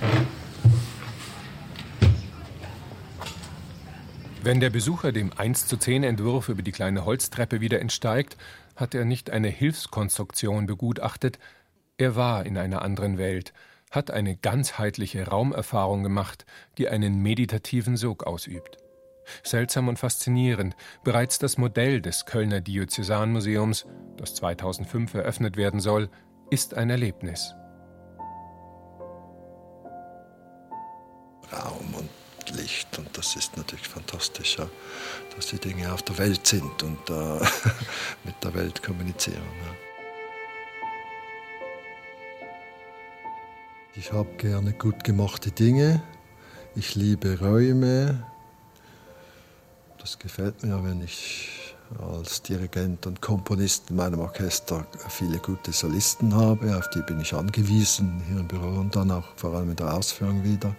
[0.02, 0.08] Ja.
[4.44, 8.36] Wenn der Besucher dem 1 zu 10 Entwurf über die kleine Holztreppe wieder entsteigt,
[8.74, 11.38] hat er nicht eine Hilfskonstruktion begutachtet,
[11.96, 13.52] er war in einer anderen Welt,
[13.92, 16.44] hat eine ganzheitliche Raumerfahrung gemacht,
[16.76, 18.78] die einen meditativen Sog ausübt.
[19.44, 20.74] Seltsam und faszinierend,
[21.04, 26.10] bereits das Modell des Kölner Diözesanmuseums, das 2005 eröffnet werden soll,
[26.50, 27.54] ist ein Erlebnis.
[32.62, 34.68] Licht und das ist natürlich fantastisch, ja,
[35.34, 37.12] dass die Dinge auf der Welt sind und äh,
[38.24, 39.42] mit der Welt kommunizieren.
[39.42, 39.76] Ja.
[43.94, 46.02] Ich habe gerne gut gemachte Dinge.
[46.74, 48.26] Ich liebe Räume.
[49.98, 56.34] Das gefällt mir, wenn ich als Dirigent und Komponist in meinem Orchester viele gute Solisten
[56.34, 56.76] habe.
[56.78, 59.92] Auf die bin ich angewiesen, hier im Büro und dann auch vor allem in der
[59.92, 60.74] Ausführung wieder.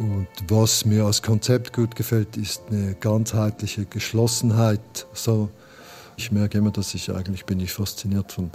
[0.00, 5.06] Und was mir als Konzept gut gefällt, ist eine ganzheitliche Geschlossenheit.
[5.12, 5.50] So,
[6.16, 8.50] ich merke immer, dass ich eigentlich bin ich fasziniert von,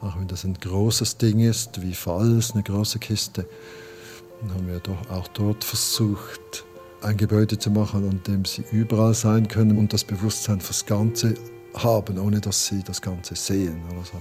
[0.00, 3.46] auch wenn das ein großes Ding ist, wie Falls, eine große Kiste,
[4.40, 6.64] dann haben wir doch auch dort versucht,
[7.02, 11.34] ein Gebäude zu machen, an dem sie überall sein können und das Bewusstsein fürs Ganze
[11.74, 13.80] haben, ohne dass sie das Ganze sehen.
[13.92, 14.20] Oder so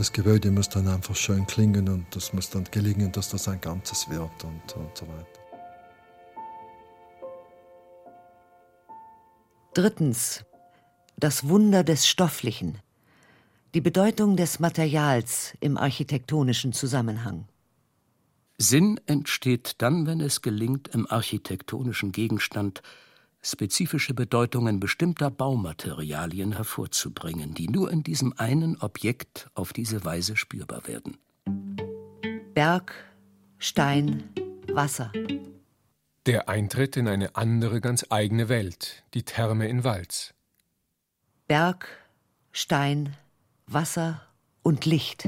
[0.00, 3.60] das Gebäude muss dann einfach schön klingen und das muss dann gelingen, dass das ein
[3.60, 5.40] Ganzes wird und, und so weiter.
[9.74, 10.42] Drittens.
[11.18, 12.78] Das Wunder des Stofflichen.
[13.74, 17.44] Die Bedeutung des Materials im architektonischen Zusammenhang.
[18.56, 22.80] Sinn entsteht dann, wenn es gelingt, im architektonischen Gegenstand
[23.42, 30.86] spezifische Bedeutungen bestimmter Baumaterialien hervorzubringen, die nur in diesem einen Objekt auf diese Weise spürbar
[30.86, 31.18] werden.
[32.54, 32.94] Berg,
[33.58, 34.24] Stein,
[34.72, 35.12] Wasser.
[36.26, 40.34] Der Eintritt in eine andere, ganz eigene Welt, die Therme in Walz.
[41.46, 41.88] Berg,
[42.52, 43.16] Stein,
[43.66, 44.22] Wasser
[44.62, 45.26] und Licht.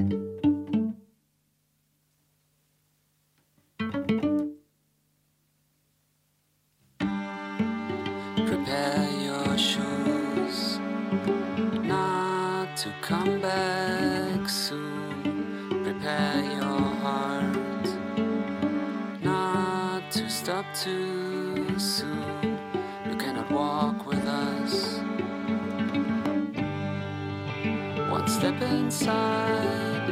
[20.83, 22.59] Too soon.
[23.09, 24.99] You cannot walk with us.
[28.11, 30.09] One step inside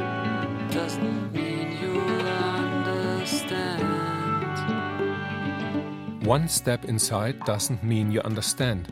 [0.71, 3.83] doesn't mean you'll understand.
[6.25, 8.87] One step inside doesn't mean you understand.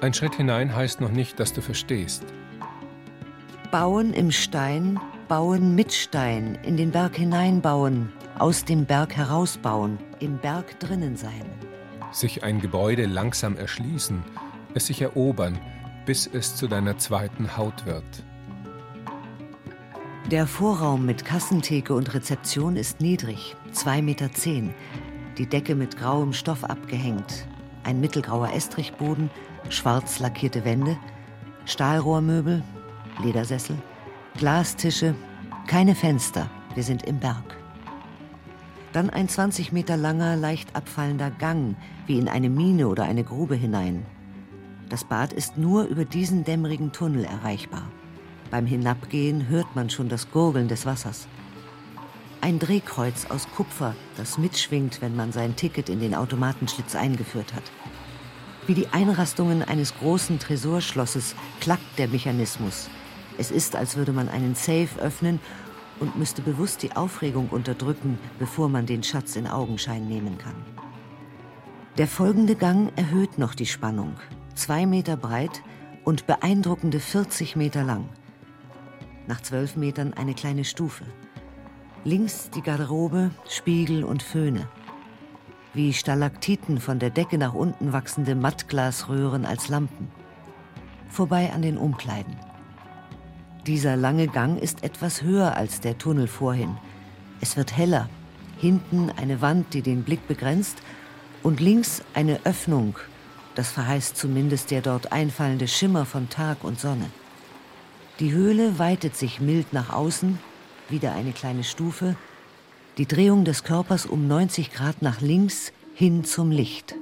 [0.00, 2.24] Ein Schritt hinein heißt noch nicht, dass du verstehst.
[3.70, 10.38] Bauen im Stein, bauen mit Stein, in den Berg hineinbauen, aus dem Berg herausbauen, im
[10.38, 11.44] Berg drinnen sein.
[12.12, 14.22] Sich ein Gebäude langsam erschließen,
[14.74, 15.58] es sich erobern,
[16.06, 18.24] bis es zu deiner zweiten Haut wird.
[20.30, 24.30] Der Vorraum mit Kassentheke und Rezeption ist niedrig, 2,10 Meter.
[25.38, 27.46] Die Decke mit grauem Stoff abgehängt.
[27.82, 29.30] Ein mittelgrauer Estrichboden,
[29.70, 30.96] schwarz lackierte Wände,
[31.64, 32.62] Stahlrohrmöbel,
[33.22, 33.76] Ledersessel,
[34.36, 35.14] Glastische,
[35.66, 36.50] keine Fenster.
[36.74, 37.59] Wir sind im Berg.
[38.92, 41.76] Dann ein 20 Meter langer, leicht abfallender Gang,
[42.06, 44.04] wie in eine Mine oder eine Grube hinein.
[44.88, 47.86] Das Bad ist nur über diesen dämmerigen Tunnel erreichbar.
[48.50, 51.28] Beim Hinabgehen hört man schon das Gurgeln des Wassers.
[52.40, 57.62] Ein Drehkreuz aus Kupfer, das mitschwingt, wenn man sein Ticket in den Automatenschlitz eingeführt hat.
[58.66, 62.88] Wie die Einrastungen eines großen Tresorschlosses klackt der Mechanismus.
[63.38, 65.38] Es ist, als würde man einen Safe öffnen
[66.00, 70.56] und müsste bewusst die Aufregung unterdrücken, bevor man den Schatz in Augenschein nehmen kann.
[71.98, 74.14] Der folgende Gang erhöht noch die Spannung.
[74.54, 75.62] Zwei Meter breit
[76.04, 78.08] und beeindruckende 40 Meter lang.
[79.26, 81.04] Nach zwölf Metern eine kleine Stufe.
[82.04, 84.66] Links die Garderobe, Spiegel und Föhne.
[85.74, 90.08] Wie Stalaktiten von der Decke nach unten wachsende Mattglasröhren als Lampen.
[91.08, 92.49] Vorbei an den Umkleiden.
[93.70, 96.76] Dieser lange Gang ist etwas höher als der Tunnel vorhin.
[97.40, 98.08] Es wird heller.
[98.58, 100.78] Hinten eine Wand, die den Blick begrenzt,
[101.44, 102.98] und links eine Öffnung.
[103.54, 107.06] Das verheißt zumindest der dort einfallende Schimmer von Tag und Sonne.
[108.18, 110.40] Die Höhle weitet sich mild nach außen,
[110.88, 112.16] wieder eine kleine Stufe,
[112.98, 116.96] die Drehung des Körpers um 90 Grad nach links hin zum Licht.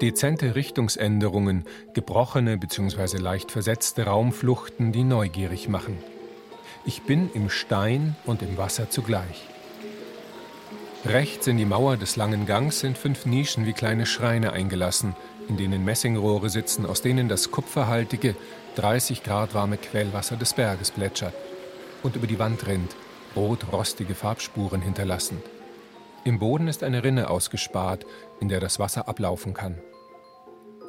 [0.00, 3.18] Dezente Richtungsänderungen, gebrochene bzw.
[3.18, 5.98] leicht versetzte Raumfluchten, die neugierig machen.
[6.86, 9.46] Ich bin im Stein und im Wasser zugleich.
[11.04, 15.14] Rechts in die Mauer des langen Gangs sind fünf Nischen wie kleine Schreine eingelassen,
[15.48, 18.36] in denen Messingrohre sitzen, aus denen das kupferhaltige,
[18.76, 21.34] 30 Grad warme Quellwasser des Berges plätschert
[22.02, 22.96] und über die Wand rinnt,
[23.36, 25.42] rot-rostige Farbspuren hinterlassend.
[26.24, 28.04] Im Boden ist eine Rinne ausgespart,
[28.40, 29.78] in der das Wasser ablaufen kann.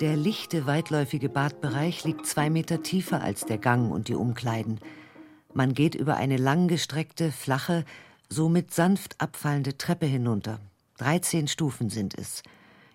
[0.02, 4.80] Der lichte, weitläufige Badbereich liegt zwei Meter tiefer als der Gang und die Umkleiden.
[5.54, 7.86] Man geht über eine langgestreckte, flache,
[8.28, 10.60] somit sanft abfallende Treppe hinunter.
[10.98, 12.44] Dreizehn Stufen sind es.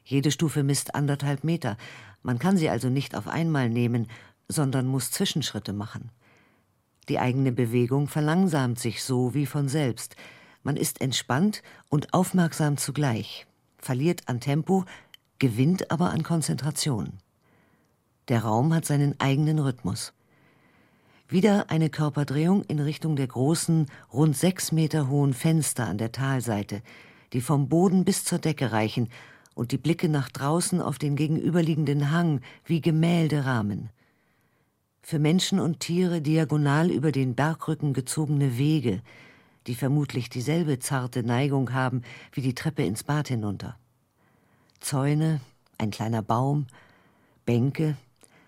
[0.05, 1.77] Jede Stufe misst anderthalb Meter.
[2.23, 4.09] Man kann sie also nicht auf einmal nehmen,
[4.49, 6.11] sondern muss Zwischenschritte machen.
[7.09, 10.17] Die eigene Bewegung verlangsamt sich so wie von selbst.
[10.67, 13.47] Man ist entspannt und aufmerksam zugleich,
[13.79, 14.85] verliert an Tempo,
[15.39, 17.13] gewinnt aber an Konzentration.
[18.27, 20.13] Der Raum hat seinen eigenen Rhythmus.
[21.29, 26.83] Wieder eine Körperdrehung in Richtung der großen, rund sechs Meter hohen Fenster an der Talseite,
[27.33, 29.09] die vom Boden bis zur Decke reichen
[29.55, 33.91] und die Blicke nach draußen auf den gegenüberliegenden Hang wie Gemälde rahmen.
[35.01, 39.01] Für Menschen und Tiere diagonal über den Bergrücken gezogene Wege,
[39.67, 42.03] die vermutlich dieselbe zarte Neigung haben
[42.33, 43.77] wie die Treppe ins Bad hinunter.
[44.81, 45.41] Zäune,
[45.79, 46.67] ein kleiner Baum,
[47.45, 47.97] Bänke,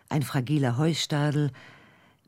[0.09, 1.51] ein fragiler Heustadel,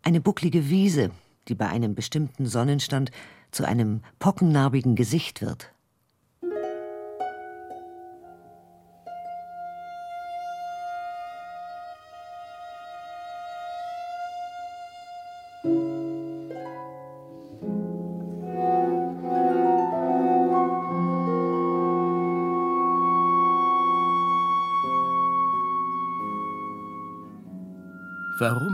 [0.03, 1.11] eine bucklige Wiese,
[1.49, 3.11] die bei einem bestimmten Sonnenstand
[3.51, 5.73] zu einem pockennarbigen Gesicht wird.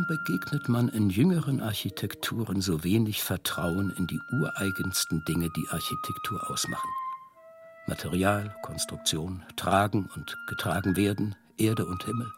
[0.09, 6.89] Begegnet man in jüngeren Architekturen so wenig Vertrauen in die ureigensten Dinge, die Architektur ausmachen?
[7.89, 12.31] Material, Konstruktion, Tragen und getragen werden, Erde und Himmel.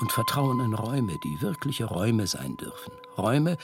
[0.00, 2.92] Und Vertrauen in Räume, die wirkliche Räume sein dürfen.
[3.16, 3.56] Räume,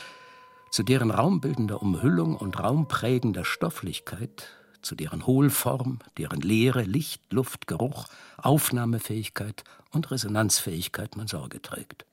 [0.71, 4.47] zu deren raumbildender Umhüllung und raumprägender Stofflichkeit,
[4.81, 8.07] zu deren Hohlform, deren Leere, Licht, Luft, Geruch,
[8.39, 12.07] Aufnahmefähigkeit und Resonanzfähigkeit man Sorge trägt.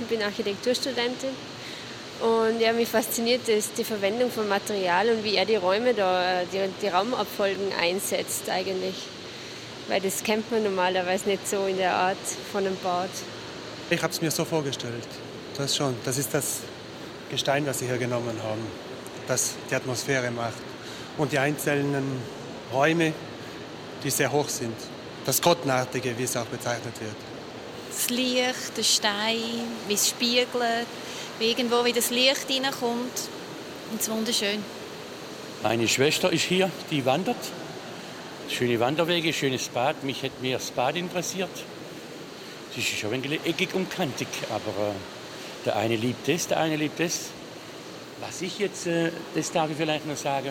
[0.00, 1.30] Ich bin Architekturstudentin
[2.20, 6.42] und ja, mich fasziniert das, die Verwendung von Material und wie er die Räume da,
[6.52, 8.94] die, die Raumabfolgen einsetzt eigentlich.
[9.88, 12.16] Weil das kennt man normalerweise nicht so in der Art
[12.52, 13.08] von einem Bad.
[13.90, 15.06] Ich habe es mir so vorgestellt.
[15.56, 15.96] Das schon.
[16.04, 16.58] Das ist das
[17.30, 18.66] Gestein, was Sie hier genommen haben,
[19.26, 20.58] das die Atmosphäre macht.
[21.16, 22.04] Und die einzelnen
[22.72, 23.12] Räume,
[24.04, 24.76] die sehr hoch sind.
[25.24, 27.27] Das Grottenartige, wie es auch bezeichnet wird.
[27.98, 29.42] Das Licht, der Stein,
[29.88, 30.46] wie es spiegelt,
[31.40, 33.18] wie irgendwo wie das Licht reinkommt.
[33.90, 34.62] Und es ist wunderschön.
[35.64, 37.36] Meine Schwester ist hier, die wandert.
[38.48, 40.04] Schöne Wanderwege, schönes Bad.
[40.04, 41.50] Mich hätte mehr das Bad interessiert.
[42.70, 44.92] Es ist schon ein wenig eckig und kantig, aber äh,
[45.66, 47.30] der eine liebt das, der eine liebt das.
[48.20, 50.50] Was ich jetzt, äh, das darf ich vielleicht noch sagen,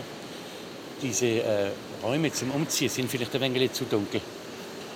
[1.02, 1.70] diese äh,
[2.04, 4.20] Räume zum Umziehen sind vielleicht ein wenig zu dunkel.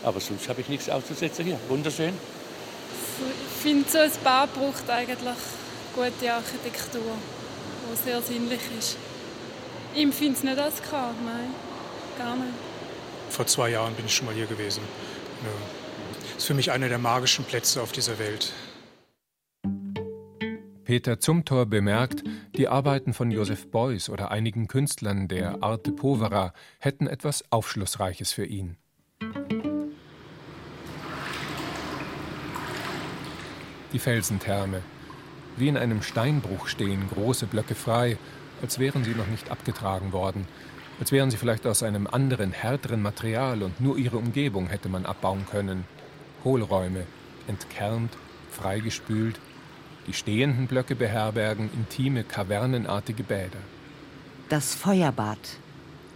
[0.04, 1.58] Aber sonst habe ich nichts auszusetzen hier.
[1.70, 2.40] Wunderschön.
[3.21, 5.36] Ich finde, so ein Bad braucht eigentlich
[5.93, 7.01] gute Architektur,
[7.91, 8.97] die sehr sinnlich ist.
[9.93, 11.53] Ich empfinde es nicht als kalt, nein,
[12.17, 12.53] gar nicht.
[13.29, 14.84] Vor zwei Jahren bin ich schon mal hier gewesen.
[15.43, 15.49] Ja.
[16.34, 18.51] Das ist für mich einer der magischen Plätze auf dieser Welt.
[20.84, 22.23] Peter Zumthor bemerkt,
[22.57, 28.45] die Arbeiten von Joseph Beuys oder einigen Künstlern der Arte Povera hätten etwas Aufschlussreiches für
[28.45, 28.77] ihn.
[33.93, 34.82] Die Felsentherme.
[35.58, 38.17] Wie in einem Steinbruch stehen große Blöcke frei,
[38.62, 40.47] als wären sie noch nicht abgetragen worden,
[40.99, 45.06] als wären sie vielleicht aus einem anderen, härteren Material und nur ihre Umgebung hätte man
[45.06, 45.86] abbauen können.
[46.43, 47.06] Hohlräume,
[47.47, 48.13] entkernt,
[48.51, 49.39] freigespült,
[50.08, 53.60] die stehenden Blöcke beherbergen intime, kavernenartige Bäder.
[54.49, 55.39] Das Feuerbad,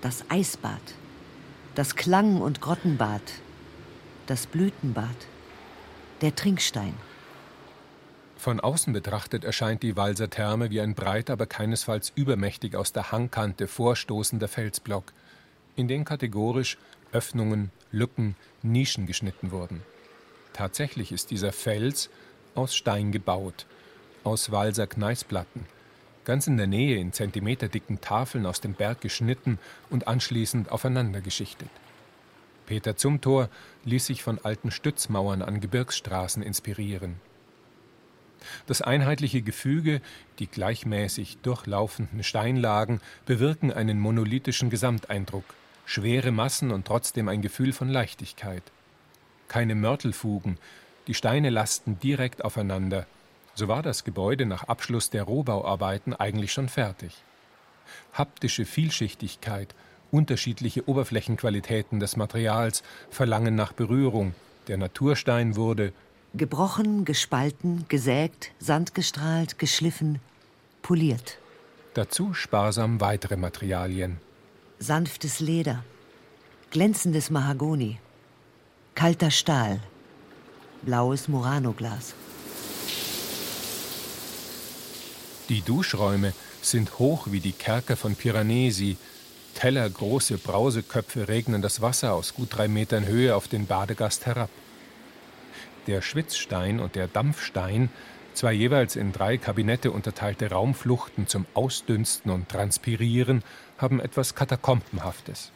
[0.01, 0.81] das Eisbad,
[1.75, 3.21] das Klang- und Grottenbad,
[4.27, 5.15] das Blütenbad,
[6.21, 6.93] der Trinkstein.
[8.45, 13.11] Von außen betrachtet erscheint die Walser Therme wie ein breiter, aber keinesfalls übermächtig aus der
[13.11, 15.13] Hangkante vorstoßender Felsblock,
[15.75, 16.77] in den kategorisch
[17.11, 19.81] Öffnungen, Lücken, Nischen geschnitten wurden.
[20.53, 22.11] Tatsächlich ist dieser Fels
[22.53, 23.65] aus Stein gebaut,
[24.23, 25.65] aus Walser Gneisplatten,
[26.23, 29.57] ganz in der Nähe in zentimeterdicken Tafeln aus dem Berg geschnitten
[29.89, 31.71] und anschließend aufeinander geschichtet.
[32.67, 33.49] Peter Zumthor
[33.85, 37.19] ließ sich von alten Stützmauern an Gebirgsstraßen inspirieren.
[38.67, 40.01] Das einheitliche Gefüge,
[40.39, 45.45] die gleichmäßig durchlaufenden Steinlagen bewirken einen monolithischen Gesamteindruck,
[45.85, 48.63] schwere Massen und trotzdem ein Gefühl von Leichtigkeit.
[49.47, 50.57] Keine Mörtelfugen,
[51.07, 53.05] die Steine lasten direkt aufeinander.
[53.53, 57.15] So war das Gebäude nach Abschluss der Rohbauarbeiten eigentlich schon fertig.
[58.13, 59.75] Haptische Vielschichtigkeit,
[60.11, 64.33] unterschiedliche Oberflächenqualitäten des Materials verlangen nach Berührung.
[64.67, 65.93] Der Naturstein wurde
[66.37, 70.19] Gebrochen, gespalten, gesägt, sandgestrahlt, geschliffen,
[70.81, 71.37] poliert.
[71.93, 74.17] Dazu sparsam weitere Materialien.
[74.77, 75.85] Sanftes Leder,
[76.71, 77.99] glänzendes Mahagoni,
[78.95, 79.79] kalter Stahl,
[80.81, 82.15] blaues Murano-Glas.
[85.47, 88.97] Die Duschräume sind hoch wie die Kerker von Piranesi.
[89.53, 94.49] Tellergroße Brauseköpfe regnen das Wasser aus gut drei Metern Höhe auf den Badegast herab.
[95.87, 97.89] Der Schwitzstein und der Dampfstein,
[98.33, 103.43] zwei jeweils in drei Kabinette unterteilte Raumfluchten zum Ausdünsten und Transpirieren,
[103.77, 105.51] haben etwas Katakombenhaftes.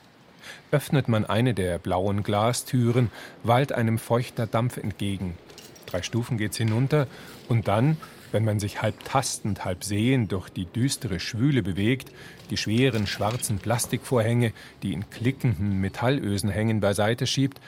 [0.72, 3.10] Öffnet man eine der blauen Glastüren,
[3.44, 5.36] wallt einem feuchter Dampf entgegen.
[5.88, 7.08] Drei Stufen geht's hinunter
[7.48, 7.98] und dann,
[8.32, 12.12] wenn man sich halb tastend, halb sehend durch die düstere Schwüle bewegt,
[12.52, 14.54] die schweren schwarzen Plastikvorhänge,
[14.84, 17.60] die in klickenden Metallösen hängen, beiseite schiebt,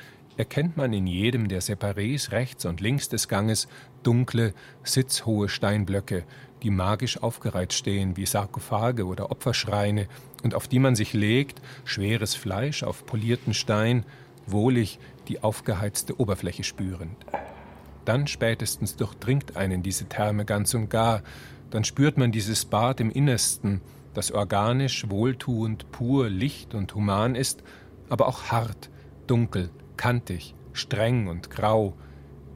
[0.41, 3.67] erkennt man in jedem der Separés rechts und links des Ganges
[4.01, 6.23] dunkle, sitzhohe Steinblöcke,
[6.63, 10.07] die magisch aufgereiht stehen wie Sarkophage oder Opferschreine
[10.41, 14.03] und auf die man sich legt, schweres Fleisch auf polierten Stein,
[14.47, 17.23] wohlig die aufgeheizte Oberfläche spürend.
[18.03, 21.21] Dann spätestens durchdringt einen diese Therme ganz und gar,
[21.69, 23.79] dann spürt man dieses Bad im Innersten,
[24.15, 27.61] das organisch, wohltuend, pur, licht und human ist,
[28.09, 28.89] aber auch hart,
[29.27, 29.69] dunkel,
[30.01, 31.95] kantig, streng und grau,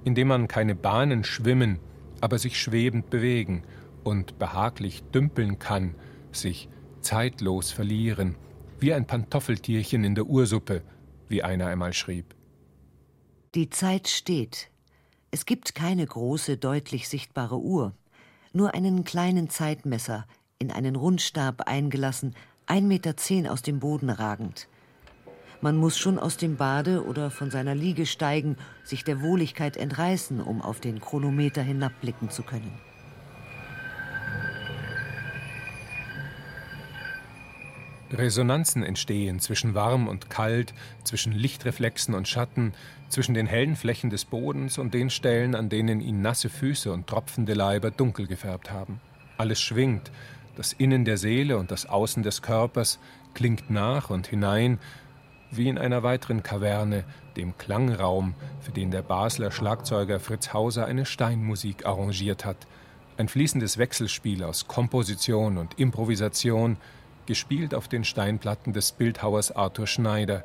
[0.04, 1.78] in dem man keine Bahnen schwimmen,
[2.20, 3.62] aber sich schwebend bewegen
[4.04, 5.93] und behaglich dümpeln kann,
[6.32, 6.70] sich
[7.02, 8.36] zeitlos verlieren,
[8.80, 10.82] wie ein Pantoffeltierchen in der Ursuppe,
[11.28, 12.34] wie einer einmal schrieb.
[13.54, 14.72] Die Zeit steht.
[15.30, 17.93] Es gibt keine große, deutlich sichtbare Uhr,
[18.54, 20.26] nur einen kleinen Zeitmesser,
[20.58, 22.34] in einen Rundstab eingelassen,
[22.66, 24.68] ein Meter zehn aus dem Boden ragend.
[25.62, 30.41] Man muss schon aus dem Bade oder von seiner Liege steigen, sich der Wohligkeit entreißen,
[30.41, 32.72] um auf den Chronometer hinabblicken zu können.
[38.12, 42.74] Resonanzen entstehen zwischen warm und kalt, zwischen Lichtreflexen und Schatten,
[43.10, 47.08] zwischen den hellen Flächen des Bodens und den Stellen, an denen ihn nasse Füße und
[47.08, 48.99] tropfende Leiber dunkel gefärbt haben.
[49.38, 50.12] Alles schwingt,
[50.56, 52.99] das Innen der Seele und das Außen des Körpers
[53.34, 54.80] klingt nach und hinein,
[55.58, 57.03] wie in einer weiteren Kaverne,
[57.36, 62.58] dem Klangraum, für den der Basler Schlagzeuger Fritz Hauser eine Steinmusik arrangiert hat.
[63.18, 66.78] Ein fließendes Wechselspiel aus Komposition und Improvisation,
[67.26, 70.43] gespielt auf den Steinplatten des Bildhauers Arthur Schneider,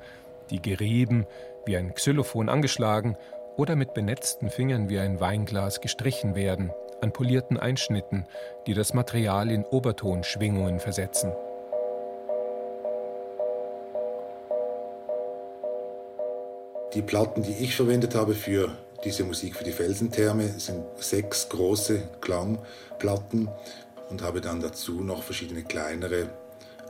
[0.51, 1.27] die gerieben,
[1.67, 3.17] wie ein Xylophon angeschlagen
[3.57, 6.71] oder mit benetzten Fingern wie ein Weinglas gestrichen werden,
[7.03, 8.25] an polierten Einschnitten,
[8.67, 11.33] die das Material in Obertonschwingungen versetzen.
[16.95, 22.03] Die Platten, die ich verwendet habe für diese Musik für die Felsentherme, sind sechs große
[22.21, 23.49] Klangplatten
[24.11, 26.31] und habe dann dazu noch verschiedene kleinere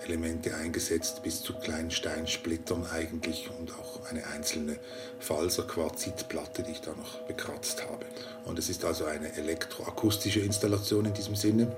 [0.02, 4.78] Elemente eingesetzt, bis zu kleinen Steinsplittern eigentlich und auch eine einzelne
[5.18, 8.06] Falser Quarzitplatte, die ich da noch bekratzt habe.
[8.46, 11.76] Und es ist also eine elektroakustische Installation in diesem Sinne,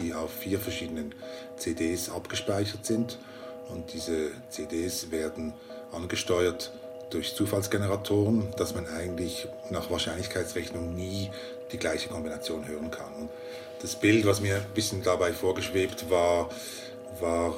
[0.00, 1.14] die auf vier verschiedenen
[1.58, 3.18] CDs abgespeichert sind.
[3.68, 5.52] Und diese CDs werden
[5.92, 6.72] angesteuert
[7.10, 11.30] durch Zufallsgeneratoren, dass man eigentlich nach Wahrscheinlichkeitsrechnung nie
[11.72, 13.28] die gleiche Kombination hören kann.
[13.80, 16.50] Das Bild, was mir ein bisschen dabei vorgeschwebt war,
[17.20, 17.54] war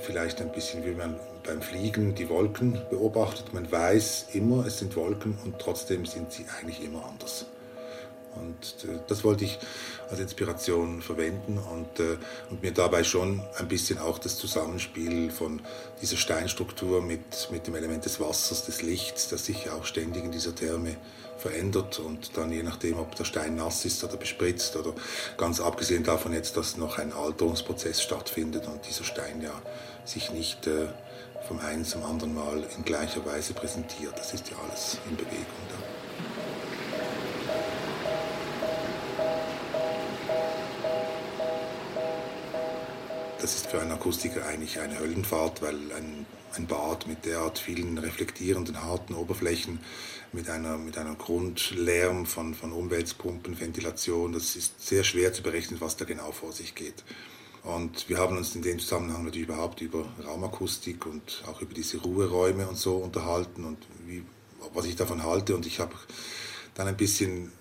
[0.00, 3.52] vielleicht ein bisschen, wie man beim Fliegen die Wolken beobachtet.
[3.52, 7.46] Man weiß immer, es sind Wolken und trotzdem sind sie eigentlich immer anders.
[8.40, 9.58] Und äh, das wollte ich
[10.10, 12.16] als Inspiration verwenden und, äh,
[12.50, 15.60] und mir dabei schon ein bisschen auch das Zusammenspiel von
[16.00, 20.32] dieser Steinstruktur mit, mit dem Element des Wassers, des Lichts, das sich auch ständig in
[20.32, 20.96] dieser Therme
[21.38, 24.92] verändert und dann je nachdem, ob der Stein nass ist oder bespritzt oder
[25.36, 29.52] ganz abgesehen davon jetzt, dass noch ein Alterungsprozess stattfindet und dieser Stein ja
[30.04, 30.88] sich nicht äh,
[31.46, 34.18] vom einen zum anderen Mal in gleicher Weise präsentiert.
[34.18, 35.87] Das ist ja alles in Bewegung da.
[43.40, 47.96] Das ist für einen Akustiker eigentlich eine Höllenfahrt, weil ein, ein Bad mit derart vielen
[47.96, 49.78] reflektierenden, harten Oberflächen,
[50.32, 55.80] mit einer, mit einer Grundlärm von, von Umweltpumpen, Ventilation, das ist sehr schwer zu berechnen,
[55.80, 57.04] was da genau vor sich geht.
[57.62, 61.98] Und wir haben uns in dem Zusammenhang natürlich überhaupt über Raumakustik und auch über diese
[61.98, 64.24] Ruheräume und so unterhalten und wie,
[64.74, 65.54] was ich davon halte.
[65.54, 65.94] Und ich habe
[66.74, 67.52] dann ein bisschen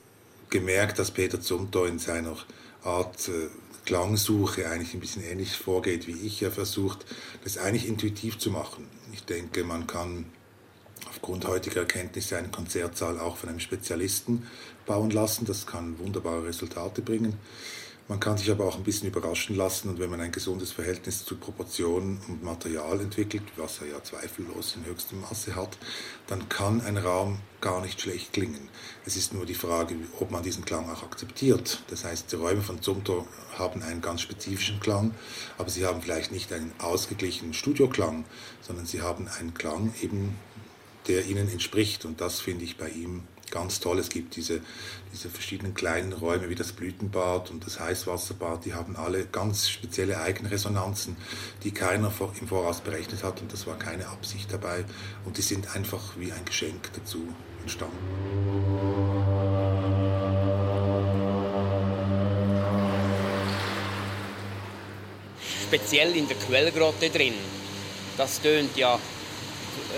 [0.49, 2.35] gemerkt, dass Peter Zumthor in seiner
[2.83, 3.49] Art äh,
[3.87, 6.43] Klangsuche eigentlich ein bisschen ähnlich vorgeht wie ich.
[6.43, 7.05] Er versucht,
[7.45, 8.85] das eigentlich intuitiv zu machen.
[9.13, 10.25] Ich denke, man kann
[11.07, 14.45] aufgrund heutiger Erkenntnisse einen Konzertsaal auch von einem Spezialisten
[14.85, 15.45] bauen lassen.
[15.45, 17.37] Das kann wunderbare Resultate bringen.
[18.09, 21.25] Man kann sich aber auch ein bisschen überraschen lassen und wenn man ein gesundes Verhältnis
[21.25, 25.77] zu Proportionen und Material entwickelt, was er ja zweifellos in höchstem Maße hat,
[26.25, 28.69] dann kann ein Raum gar nicht schlecht klingen.
[29.05, 31.83] Es ist nur die Frage, ob man diesen Klang auch akzeptiert.
[31.89, 33.27] Das heißt, die Räume von Zumthor
[33.57, 35.13] haben einen ganz spezifischen Klang,
[35.57, 38.23] aber sie haben vielleicht nicht einen ausgeglichenen Studioklang,
[38.61, 40.33] sondern sie haben einen Klang eben,
[41.09, 43.99] der ihnen entspricht und das finde ich bei ihm ganz toll.
[43.99, 44.61] Es gibt diese,
[45.13, 50.19] diese verschiedenen kleinen Räume wie das Blütenbad und das Heißwasserbad, die haben alle ganz spezielle
[50.21, 51.17] Eigenresonanzen,
[51.63, 54.85] die keiner im Voraus berechnet hat und das war keine Absicht dabei
[55.25, 57.27] und die sind einfach wie ein Geschenk dazu
[57.61, 57.97] entstanden.
[65.67, 67.33] Speziell in der Quellgrotte drin,
[68.15, 68.97] das tönt ja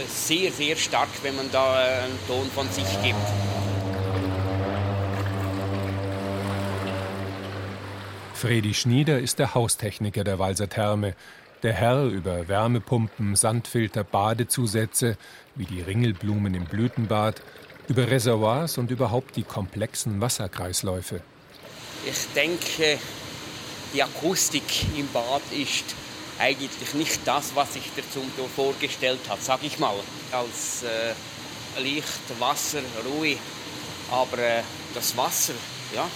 [0.08, 3.16] sehr, sehr stark, wenn man da äh, einen Ton von sich gibt.
[8.34, 11.14] Fredi Schnieder ist der Haustechniker der Walser Therme,
[11.62, 15.18] der Herr über Wärmepumpen, Sandfilter, Badezusätze,
[15.56, 17.42] wie die Ringelblumen im Blütenbad,
[17.90, 21.22] über Reservoirs und überhaupt die komplexen Wasserkreisläufe.
[22.06, 22.98] Ich denke,
[23.94, 25.96] die Akustik im Bad ist
[26.40, 29.96] eigentlich nicht das, was sich der Zumthor vorgestellt hat, sag ich mal.
[30.32, 31.14] Als äh,
[31.82, 33.38] Licht, Wasser, Ruhe.
[34.10, 34.64] Aber äh,
[34.94, 35.54] das Wasser,
[35.94, 36.08] ja,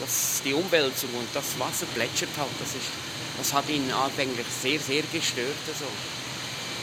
[0.00, 2.48] das, die Umwälzung und das Wasser plätschert halt.
[2.60, 2.88] Das, ist,
[3.36, 5.56] das hat ihn anfänglich sehr, sehr gestört.
[5.66, 5.84] Also.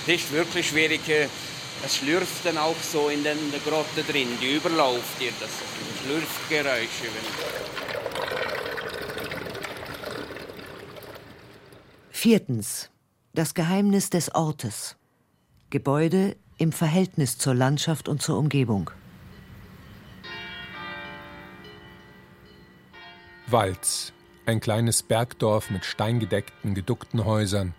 [0.06, 1.08] Das ist wirklich schwierig.
[1.08, 1.28] Äh,
[1.84, 3.36] es schlürft dann auch so in der
[3.66, 5.50] Grotte drin, die überläuft dir, das
[6.04, 7.10] Schlürfgeräusche.
[12.24, 12.92] Viertens.
[13.34, 14.96] Das Geheimnis des Ortes.
[15.72, 18.92] Gebäude im Verhältnis zur Landschaft und zur Umgebung.
[23.48, 24.14] Walz,
[24.46, 27.74] ein kleines Bergdorf mit steingedeckten, geduckten Häusern.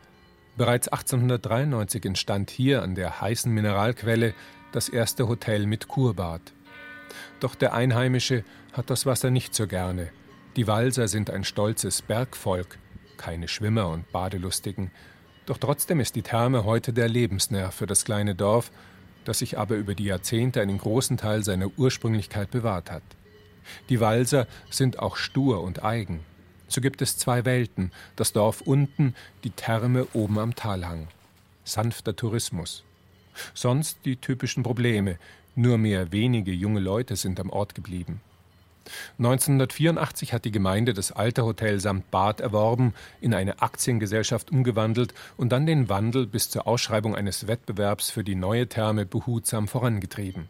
[0.57, 4.35] Bereits 1893 entstand hier an der heißen Mineralquelle
[4.73, 6.53] das erste Hotel mit Kurbad.
[7.39, 10.11] Doch der Einheimische hat das Wasser nicht so gerne.
[10.57, 12.81] Die Walser sind ein stolzes Bergvolk,
[13.23, 14.91] keine Schwimmer und Badelustigen.
[15.47, 18.73] Doch trotzdem ist die Therme heute der Lebensnerv für das kleine Dorf,
[19.25, 23.05] das sich aber über die Jahrzehnte einen großen Teil seiner Ursprünglichkeit bewahrt hat.
[23.89, 26.19] Die Walser sind auch stur und eigen.
[26.67, 29.15] So gibt es zwei Welten, das Dorf unten,
[29.45, 31.07] die Therme oben am Talhang.
[31.63, 32.83] Sanfter Tourismus.
[33.55, 35.17] Sonst die typischen Probleme,
[35.55, 38.21] nur mehr wenige junge Leute sind am Ort geblieben.
[39.19, 45.51] 1984 hat die Gemeinde das alte Hotel samt Bad erworben, in eine Aktiengesellschaft umgewandelt und
[45.51, 50.49] dann den Wandel bis zur Ausschreibung eines Wettbewerbs für die neue Therme behutsam vorangetrieben.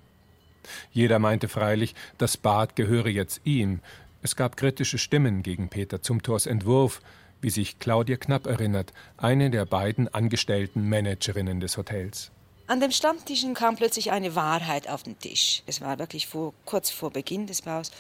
[0.92, 3.80] Jeder meinte freilich, das Bad gehöre jetzt ihm.
[4.22, 7.00] Es gab kritische Stimmen gegen Peter Zumthors Entwurf,
[7.40, 12.30] wie sich Claudia Knapp erinnert, eine der beiden angestellten Managerinnen des Hotels.
[12.68, 15.62] An den Stammtischen kam plötzlich eine Wahrheit auf den Tisch.
[15.66, 17.90] Es war wirklich vor, kurz vor Beginn des Baus.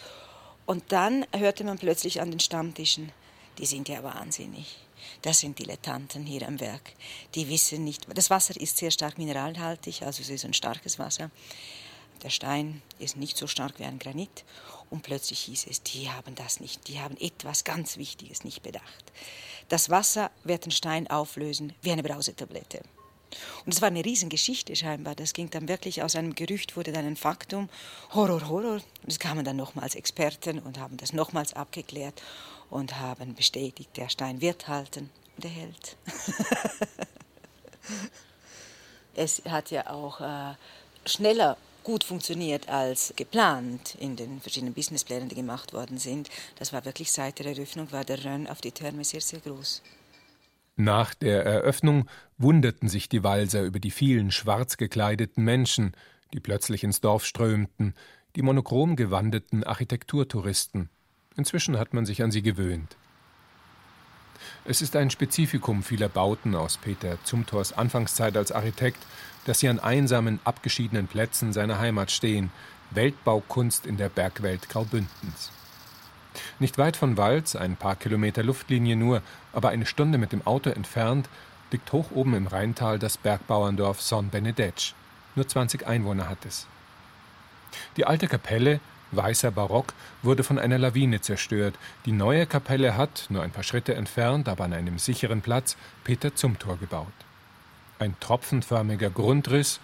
[0.66, 3.12] Und dann hörte man plötzlich an den Stammtischen,
[3.58, 4.78] die sind ja wahnsinnig.
[5.22, 6.92] Das sind Dilettanten hier am Werk.
[7.34, 11.30] Die wissen nicht, das Wasser ist sehr stark mineralhaltig, also es ist ein starkes Wasser.
[12.22, 14.44] Der Stein ist nicht so stark wie ein Granit.
[14.90, 19.12] Und plötzlich hieß es, die haben das nicht, die haben etwas ganz Wichtiges nicht bedacht.
[19.68, 22.82] Das Wasser wird den Stein auflösen wie eine Brausetablette.
[23.64, 25.14] Und es war eine Riesengeschichte scheinbar.
[25.14, 27.68] Das ging dann wirklich aus einem Gerücht, wurde dann ein Faktum.
[28.12, 28.74] Horror, Horror.
[28.74, 32.22] Und es kamen dann nochmals Experten und haben das nochmals abgeklärt
[32.70, 35.96] und haben bestätigt, der Stein wird halten und er hält.
[39.14, 40.54] es hat ja auch äh,
[41.06, 46.30] schneller gut funktioniert als geplant in den verschiedenen Businessplänen, die gemacht worden sind.
[46.58, 49.82] Das war wirklich seit der Eröffnung, war der Run auf die Therme sehr, sehr groß.
[50.76, 52.08] Nach der Eröffnung
[52.38, 55.92] wunderten sich die Walser über die vielen schwarz gekleideten Menschen,
[56.32, 57.94] die plötzlich ins Dorf strömten,
[58.36, 60.88] die monochrom gewandeten Architekturtouristen.
[61.36, 62.96] Inzwischen hat man sich an sie gewöhnt.
[64.64, 68.98] Es ist ein Spezifikum vieler Bauten aus Peter Zumthors Anfangszeit als Architekt,
[69.44, 72.50] dass sie an einsamen, abgeschiedenen Plätzen seiner Heimat stehen,
[72.90, 75.52] Weltbaukunst in der Bergwelt Graubündens.
[76.62, 79.20] Nicht weit von Walz, ein paar Kilometer Luftlinie nur,
[79.52, 81.28] aber eine Stunde mit dem Auto entfernt,
[81.72, 84.92] liegt hoch oben im Rheintal das Bergbauerndorf Son Benedetsch.
[85.34, 86.68] Nur 20 Einwohner hat es.
[87.96, 88.78] Die alte Kapelle,
[89.10, 89.92] weißer Barock,
[90.22, 91.74] wurde von einer Lawine zerstört.
[92.04, 96.36] Die neue Kapelle hat, nur ein paar Schritte entfernt, aber an einem sicheren Platz, Peter
[96.36, 97.08] Zumthor gebaut.
[97.98, 99.80] Ein tropfenförmiger Grundriss,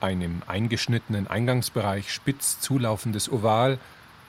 [0.00, 3.78] ein im eingeschnittenen Eingangsbereich spitz zulaufendes Oval,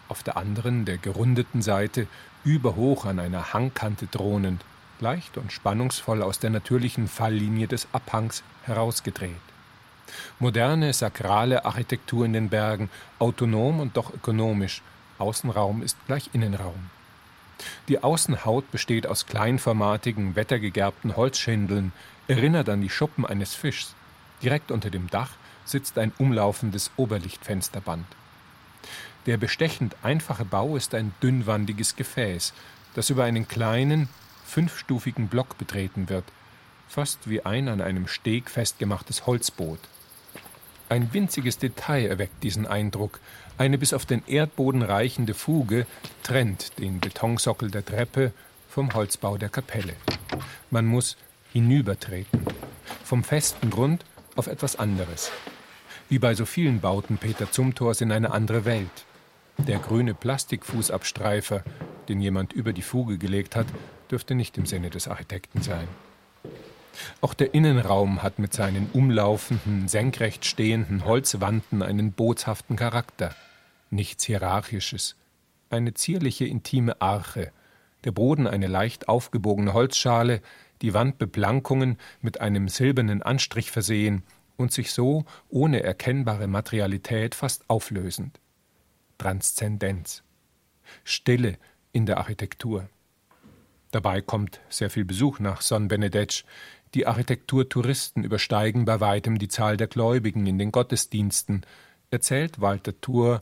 [0.10, 2.08] auf der anderen, der gerundeten Seite,
[2.44, 4.64] überhoch an einer Hangkante thronend,
[5.00, 9.32] leicht und spannungsvoll aus der natürlichen Falllinie des Abhangs herausgedreht.
[10.40, 12.90] Moderne, sakrale Architektur in den Bergen,
[13.20, 14.82] autonom und doch ökonomisch.
[15.18, 16.90] Außenraum ist gleich Innenraum.
[17.88, 21.94] Die Außenhaut besteht aus kleinformatigen, wettergegerbten Holzschindeln,
[22.28, 23.96] erinnert an die Schuppen eines Fischs.
[24.42, 25.32] Direkt unter dem Dach
[25.64, 28.06] sitzt ein umlaufendes Oberlichtfensterband.
[29.26, 32.54] Der bestechend einfache Bau ist ein dünnwandiges Gefäß,
[32.94, 34.08] das über einen kleinen,
[34.46, 36.26] fünfstufigen Block betreten wird,
[36.88, 39.80] fast wie ein an einem Steg festgemachtes Holzboot.
[40.88, 43.20] Ein winziges Detail erweckt diesen Eindruck.
[43.58, 45.88] Eine bis auf den Erdboden reichende Fuge
[46.22, 48.32] trennt den Betonsockel der Treppe
[48.70, 49.96] vom Holzbau der Kapelle.
[50.70, 51.18] Man muss
[51.52, 52.46] hinübertreten.
[53.04, 54.06] Vom festen Grund
[54.36, 55.32] auf etwas anderes.
[56.08, 59.06] Wie bei so vielen Bauten Peter Zumthors in eine andere Welt.
[59.58, 61.64] Der grüne Plastikfußabstreifer,
[62.10, 63.68] den jemand über die Fuge gelegt hat,
[64.12, 65.88] dürfte nicht im Sinne des Architekten sein.
[67.22, 73.36] Auch der Innenraum hat mit seinen umlaufenden, senkrecht stehenden Holzwanden einen bootshaften Charakter.
[73.90, 75.16] Nichts Hierarchisches.
[75.70, 77.52] Eine zierliche, intime Arche.
[78.04, 80.42] Der Boden eine leicht aufgebogene Holzschale,
[80.82, 84.24] die Wandbeplankungen mit einem silbernen Anstrich versehen
[84.58, 88.40] und sich so ohne erkennbare Materialität fast auflösend.
[89.18, 90.24] Transzendenz.
[91.04, 91.58] Stille
[91.92, 92.90] in der Architektur.
[93.92, 96.44] Dabei kommt sehr viel Besuch nach Son Benedetsch.
[96.94, 101.66] Die Architekturtouristen übersteigen bei weitem die Zahl der Gläubigen in den Gottesdiensten,
[102.12, 103.42] erzählt Walter Thur,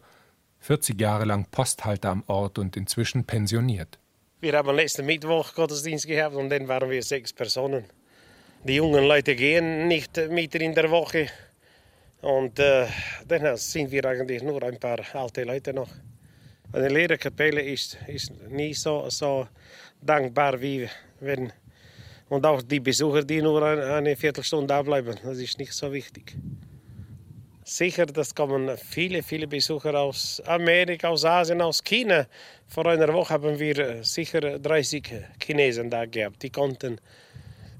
[0.60, 4.00] 40 Jahre lang Posthalter am Ort und inzwischen pensioniert.
[4.40, 7.86] Wir haben letzten Mittwoch Gottesdienst gehabt und dann waren wir sechs Personen.
[8.64, 11.28] Die jungen Leute gehen nicht mitten in der Woche.
[12.24, 12.88] Und äh,
[13.28, 15.90] dann sind wir eigentlich nur ein paar alte Leute noch.
[16.72, 19.46] Eine leere Kapelle ist, ist nie so, so
[20.02, 20.88] dankbar wie
[21.20, 21.52] wenn.
[22.30, 26.34] Und auch die Besucher, die nur eine Viertelstunde da bleiben, das ist nicht so wichtig.
[27.66, 32.26] Sicher, das kommen viele, viele Besucher aus Amerika, aus Asien, aus China.
[32.68, 35.12] Vor einer Woche haben wir äh, sicher 30
[35.42, 36.42] Chinesen da gehabt.
[36.42, 37.02] Die konnten,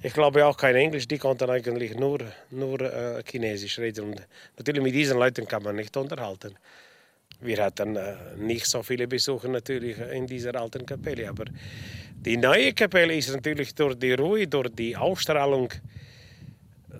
[0.04, 2.20] ich glaube auch kein Englisch, die konnten eigentlich nur,
[2.52, 4.10] nur äh, Chinesisch reden.
[4.10, 4.28] Und
[4.58, 6.56] natürlich mit diesen Leuten kann man nicht unterhalten.
[7.40, 11.46] Wir hatten äh, nicht so viele Besucher natürlich in dieser alten Kapelle, aber
[12.16, 15.70] die neue Kapelle ist natürlich durch die Ruhe, durch die Ausstrahlung,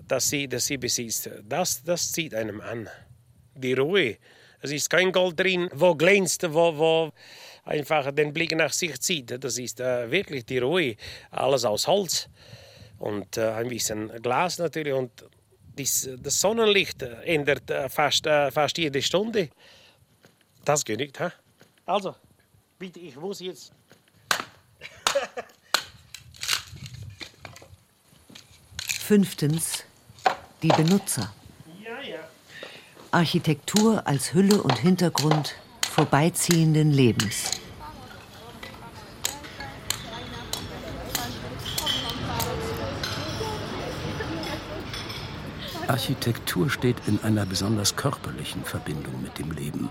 [0.08, 1.28] dass sie, dass sie besitzt.
[1.46, 2.88] Das, das zieht einem an.
[3.54, 4.16] Die Ruhe.
[4.62, 7.12] Es ist kein Gold drin, wo glänzt, wo, wo
[7.64, 9.44] einfach den Blick nach sich zieht.
[9.44, 10.96] Das ist äh, wirklich die Ruhe.
[11.30, 12.30] Alles aus Holz
[13.04, 14.94] und äh, ein bisschen Glas natürlich.
[14.94, 15.26] Und
[15.76, 19.50] dies, das Sonnenlicht ändert äh, fast, äh, fast jede Stunde.
[20.64, 21.20] Das genügt.
[21.20, 21.30] Ha?
[21.84, 22.14] Also,
[22.78, 23.72] bitte, ich muss jetzt.
[29.00, 29.84] Fünftens
[30.62, 31.34] die Benutzer.
[33.10, 35.54] Architektur als Hülle und Hintergrund
[35.92, 37.50] vorbeiziehenden Lebens.
[45.88, 49.88] Architektur steht in einer besonders körperlichen Verbindung mit dem Leben.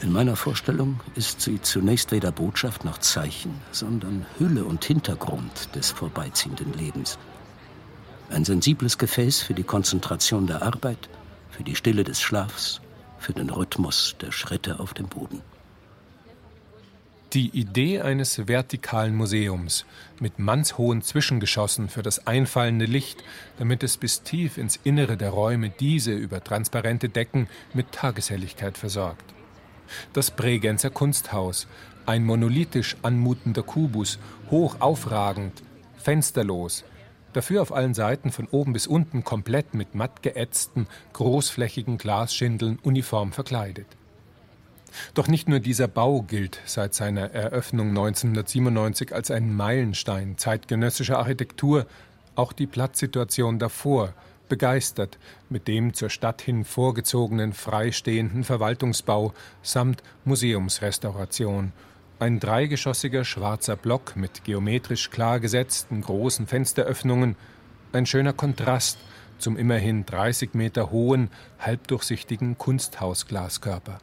[0.00, 5.90] In meiner Vorstellung ist sie zunächst weder Botschaft noch Zeichen, sondern Hülle und Hintergrund des
[5.90, 7.18] vorbeiziehenden Lebens.
[8.30, 11.08] Ein sensibles Gefäß für die Konzentration der Arbeit,
[11.50, 12.80] für die Stille des Schlafs,
[13.18, 15.40] für den Rhythmus der Schritte auf dem Boden.
[17.34, 19.86] Die Idee eines vertikalen Museums
[20.20, 23.24] mit mannshohen Zwischengeschossen für das einfallende Licht,
[23.58, 29.34] damit es bis tief ins Innere der Räume diese über transparente Decken mit Tageshelligkeit versorgt.
[30.12, 31.66] Das Bregenzer Kunsthaus,
[32.06, 34.20] ein monolithisch anmutender Kubus,
[34.52, 35.64] hoch aufragend,
[35.96, 36.84] fensterlos,
[37.32, 43.32] dafür auf allen Seiten von oben bis unten komplett mit matt geätzten, großflächigen Glasschindeln uniform
[43.32, 43.88] verkleidet.
[45.14, 51.86] Doch nicht nur dieser Bau gilt seit seiner Eröffnung 1997 als ein Meilenstein zeitgenössischer Architektur,
[52.36, 54.14] auch die Platzsituation davor
[54.48, 55.18] begeistert
[55.48, 59.32] mit dem zur Stadt hin vorgezogenen freistehenden Verwaltungsbau
[59.62, 61.72] samt Museumsrestauration.
[62.18, 67.36] Ein dreigeschossiger schwarzer Block mit geometrisch klar gesetzten großen Fensteröffnungen,
[67.92, 68.98] ein schöner Kontrast
[69.38, 73.98] zum immerhin 30 Meter hohen, halbdurchsichtigen Kunsthausglaskörper.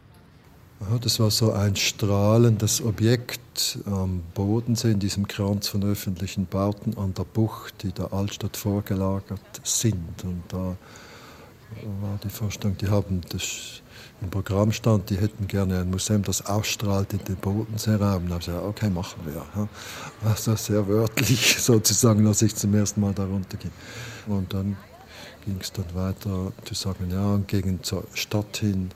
[1.02, 7.14] Das war so ein strahlendes Objekt am Bodensee in diesem Kranz von öffentlichen Bauten an
[7.14, 10.24] der Bucht, die der Altstadt vorgelagert sind.
[10.24, 10.76] Und da
[12.02, 13.82] war die Vorstellung, die haben das
[14.22, 18.28] im Programm stand, die hätten gerne ein Museum, das ausstrahlt in den Bodenseeraum.
[18.28, 19.70] Da habe ich gesagt, okay, machen wir.
[20.28, 23.72] Also sehr wörtlich sozusagen, als ich zum ersten Mal darunter ging.
[24.28, 24.78] Und dann
[25.46, 28.90] ging es dann weiter zu sagen, ja, gegen zur Stadt hin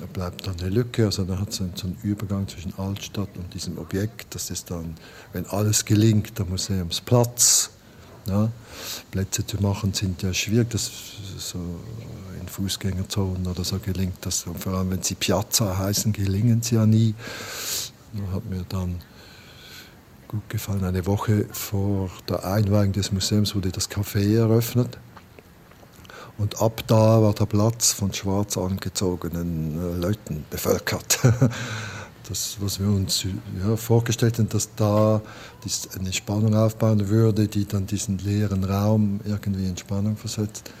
[0.00, 3.52] da bleibt dann eine Lücke, also da hat es so einen Übergang zwischen Altstadt und
[3.52, 4.34] diesem Objekt.
[4.34, 4.94] Das ist dann,
[5.32, 7.70] wenn alles gelingt, der Museumsplatz.
[8.26, 8.50] Ja.
[9.10, 10.90] Plätze zu machen sind ja schwierig, das
[11.38, 11.58] so
[12.40, 14.46] in Fußgängerzonen oder so gelingt das.
[14.46, 17.14] Und vor allem, wenn sie Piazza heißen, gelingen sie ja nie.
[18.12, 18.96] Da hat mir dann
[20.28, 24.98] gut gefallen, eine Woche vor der Einweihung des Museums wurde das Café eröffnet.
[26.40, 31.18] Und ab da war der Platz von schwarz angezogenen äh, Leuten bevölkert.
[32.30, 33.26] das, was wir uns
[33.62, 35.20] ja, vorgestellt haben, dass da
[35.98, 40.72] eine Spannung aufbauen würde, die dann diesen leeren Raum irgendwie in Spannung versetzt.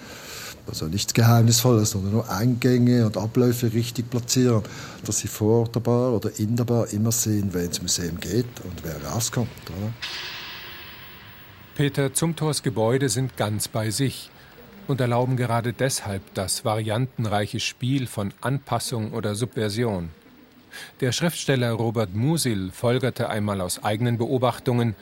[0.66, 4.62] Also nichts Geheimnisvolles, sondern nur Eingänge und Abläufe richtig platzieren,
[5.04, 8.46] dass sie vor der Bar oder in der Bar immer sehen, wer ins Museum geht
[8.64, 9.50] und wer rauskommt.
[9.66, 9.92] Oder?
[11.74, 14.30] Peter Zumthors Gebäude sind ganz bei sich
[14.90, 20.10] und erlauben gerade deshalb das variantenreiche Spiel von Anpassung oder Subversion.
[21.00, 24.94] Der Schriftsteller Robert Musil folgerte einmal aus eigenen Beobachtungen,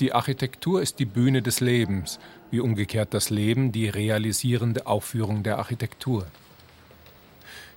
[0.00, 2.18] die Architektur ist die Bühne des Lebens,
[2.50, 6.26] wie umgekehrt das Leben die realisierende Aufführung der Architektur.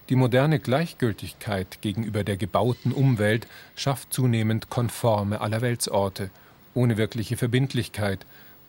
[0.09, 6.31] Die moderne Gleichgültigkeit gegenüber der gebauten Umwelt schafft zunehmend konforme Allerweltsorte,
[6.73, 8.25] ohne wirkliche Verbindlichkeit,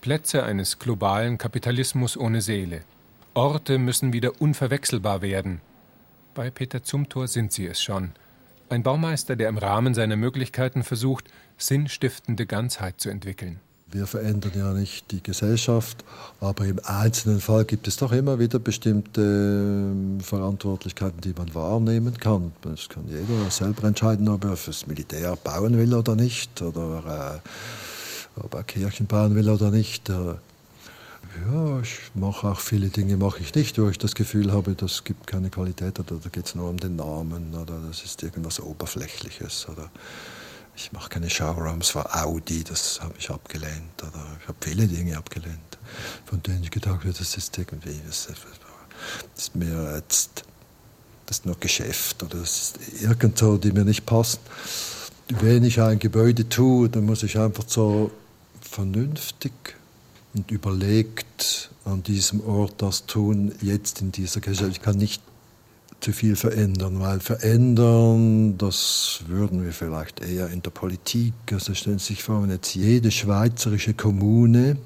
[0.07, 2.83] Plätze eines globalen Kapitalismus ohne Seele.
[3.35, 5.61] Orte müssen wieder unverwechselbar werden.
[6.33, 8.13] Bei Peter Zumthor sind sie es schon.
[8.69, 11.25] Ein Baumeister, der im Rahmen seiner Möglichkeiten versucht,
[11.59, 13.59] sinnstiftende Ganzheit zu entwickeln.
[13.91, 16.05] Wir verändern ja nicht die Gesellschaft,
[16.39, 22.17] aber im einzelnen Fall gibt es doch immer wieder bestimmte ähm, Verantwortlichkeiten, die man wahrnehmen
[22.19, 22.53] kann.
[22.63, 27.49] Das kann jeder selber entscheiden, ob er fürs Militär bauen will oder nicht, oder äh,
[28.37, 30.09] ob er Kirchen bauen will oder nicht.
[30.09, 30.35] Äh,
[31.45, 35.05] ja, ich mache auch viele Dinge mache ich nicht, wo ich das Gefühl habe, das
[35.05, 38.61] gibt keine Qualität oder da geht es nur um den Namen oder das ist irgendwas
[38.61, 39.91] Oberflächliches oder
[40.77, 44.03] ich mache keine Showrooms für Audi, das habe ich abgelehnt.
[44.03, 45.79] Oder ich habe viele Dinge abgelehnt,
[46.27, 48.29] von denen ich gedacht habe, das ist irgendwie, das
[49.37, 50.45] ist mir jetzt,
[51.25, 54.39] das ist nur Geschäft oder das ist irgendwo, die mir nicht passen.
[55.29, 58.11] Wenn ich ein Gebäude tue, dann muss ich einfach so
[58.77, 59.53] vernünftig
[60.35, 64.77] und überlegt an diesem Ort das tun, jetzt in dieser Gesellschaft.
[64.77, 65.23] Ich kann nicht
[66.01, 71.33] zu viel verändern, weil verändern, das würden wir vielleicht eher in der Politik.
[71.51, 74.77] Also stellen Sie sich vor, wenn jetzt jede schweizerische Kommune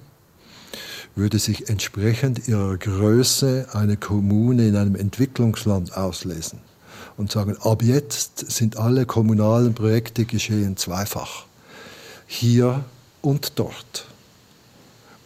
[1.17, 6.61] würde sich entsprechend ihrer Größe eine Kommune in einem Entwicklungsland auslesen
[7.17, 11.47] und sagen, ab jetzt sind alle kommunalen Projekte geschehen zweifach.
[12.29, 12.85] Hier
[13.23, 14.07] und dort.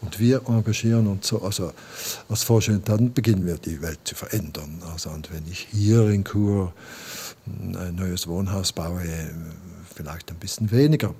[0.00, 1.72] Und wir engagieren uns so, also
[2.28, 4.82] als Forscher, dann beginnen wir die Welt zu verändern.
[4.92, 6.74] Also, und wenn ich hier in Chur
[7.46, 9.00] ein neues Wohnhaus baue,
[9.94, 11.14] vielleicht ein bisschen weniger.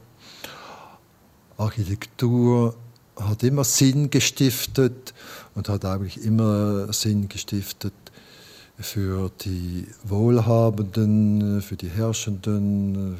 [1.57, 2.75] Architektur
[3.17, 5.15] hat immer Sinn gestiftet
[5.55, 7.95] und hat eigentlich immer Sinn gestiftet
[8.79, 13.17] für die Wohlhabenden, für die Herrschenden,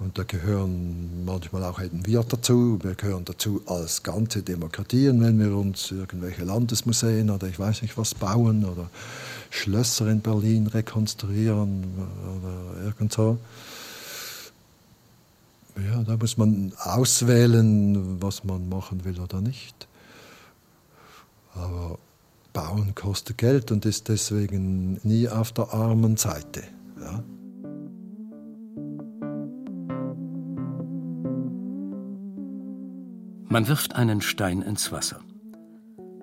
[0.00, 2.78] und da gehören manchmal auch eben wir dazu.
[2.82, 7.98] Wir gehören dazu als ganze Demokratien, wenn wir uns irgendwelche Landesmuseen oder ich weiß nicht
[7.98, 8.88] was bauen oder
[9.50, 11.84] Schlösser in Berlin rekonstruieren
[12.38, 13.38] oder irgend so.
[15.76, 19.86] Ja, da muss man auswählen, was man machen will oder nicht.
[21.54, 21.98] Aber
[22.54, 26.62] Bauen kostet Geld und ist deswegen nie auf der armen Seite.
[27.00, 27.22] Ja.
[33.52, 35.18] Man wirft einen Stein ins Wasser.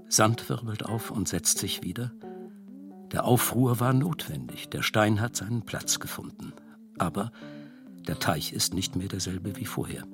[0.07, 2.13] Sand wirbelt auf und setzt sich wieder.
[3.11, 6.53] Der Aufruhr war notwendig, der Stein hat seinen Platz gefunden.
[6.97, 7.33] Aber
[8.07, 10.05] der Teich ist nicht mehr derselbe wie vorher.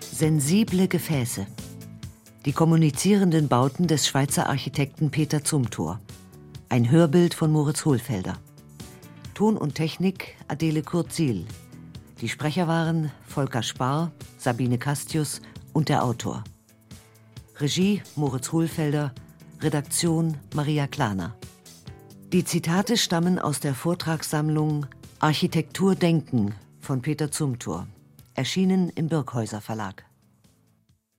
[0.00, 1.46] Sensible Gefäße.
[2.48, 6.00] Die kommunizierenden Bauten des Schweizer Architekten Peter Zumthor.
[6.70, 8.38] Ein Hörbild von Moritz Hohlfelder.
[9.34, 11.44] Ton und Technik Adele Kurzil.
[12.22, 15.42] Die Sprecher waren Volker Spar, Sabine Castius
[15.74, 16.42] und der Autor.
[17.58, 19.12] Regie Moritz Hohlfelder,
[19.60, 21.36] Redaktion Maria Klaner.
[22.32, 24.86] Die Zitate stammen aus der Vortragssammlung
[25.18, 27.86] Architektur Denken von Peter Zumthor,
[28.32, 30.07] erschienen im Birkhäuser Verlag.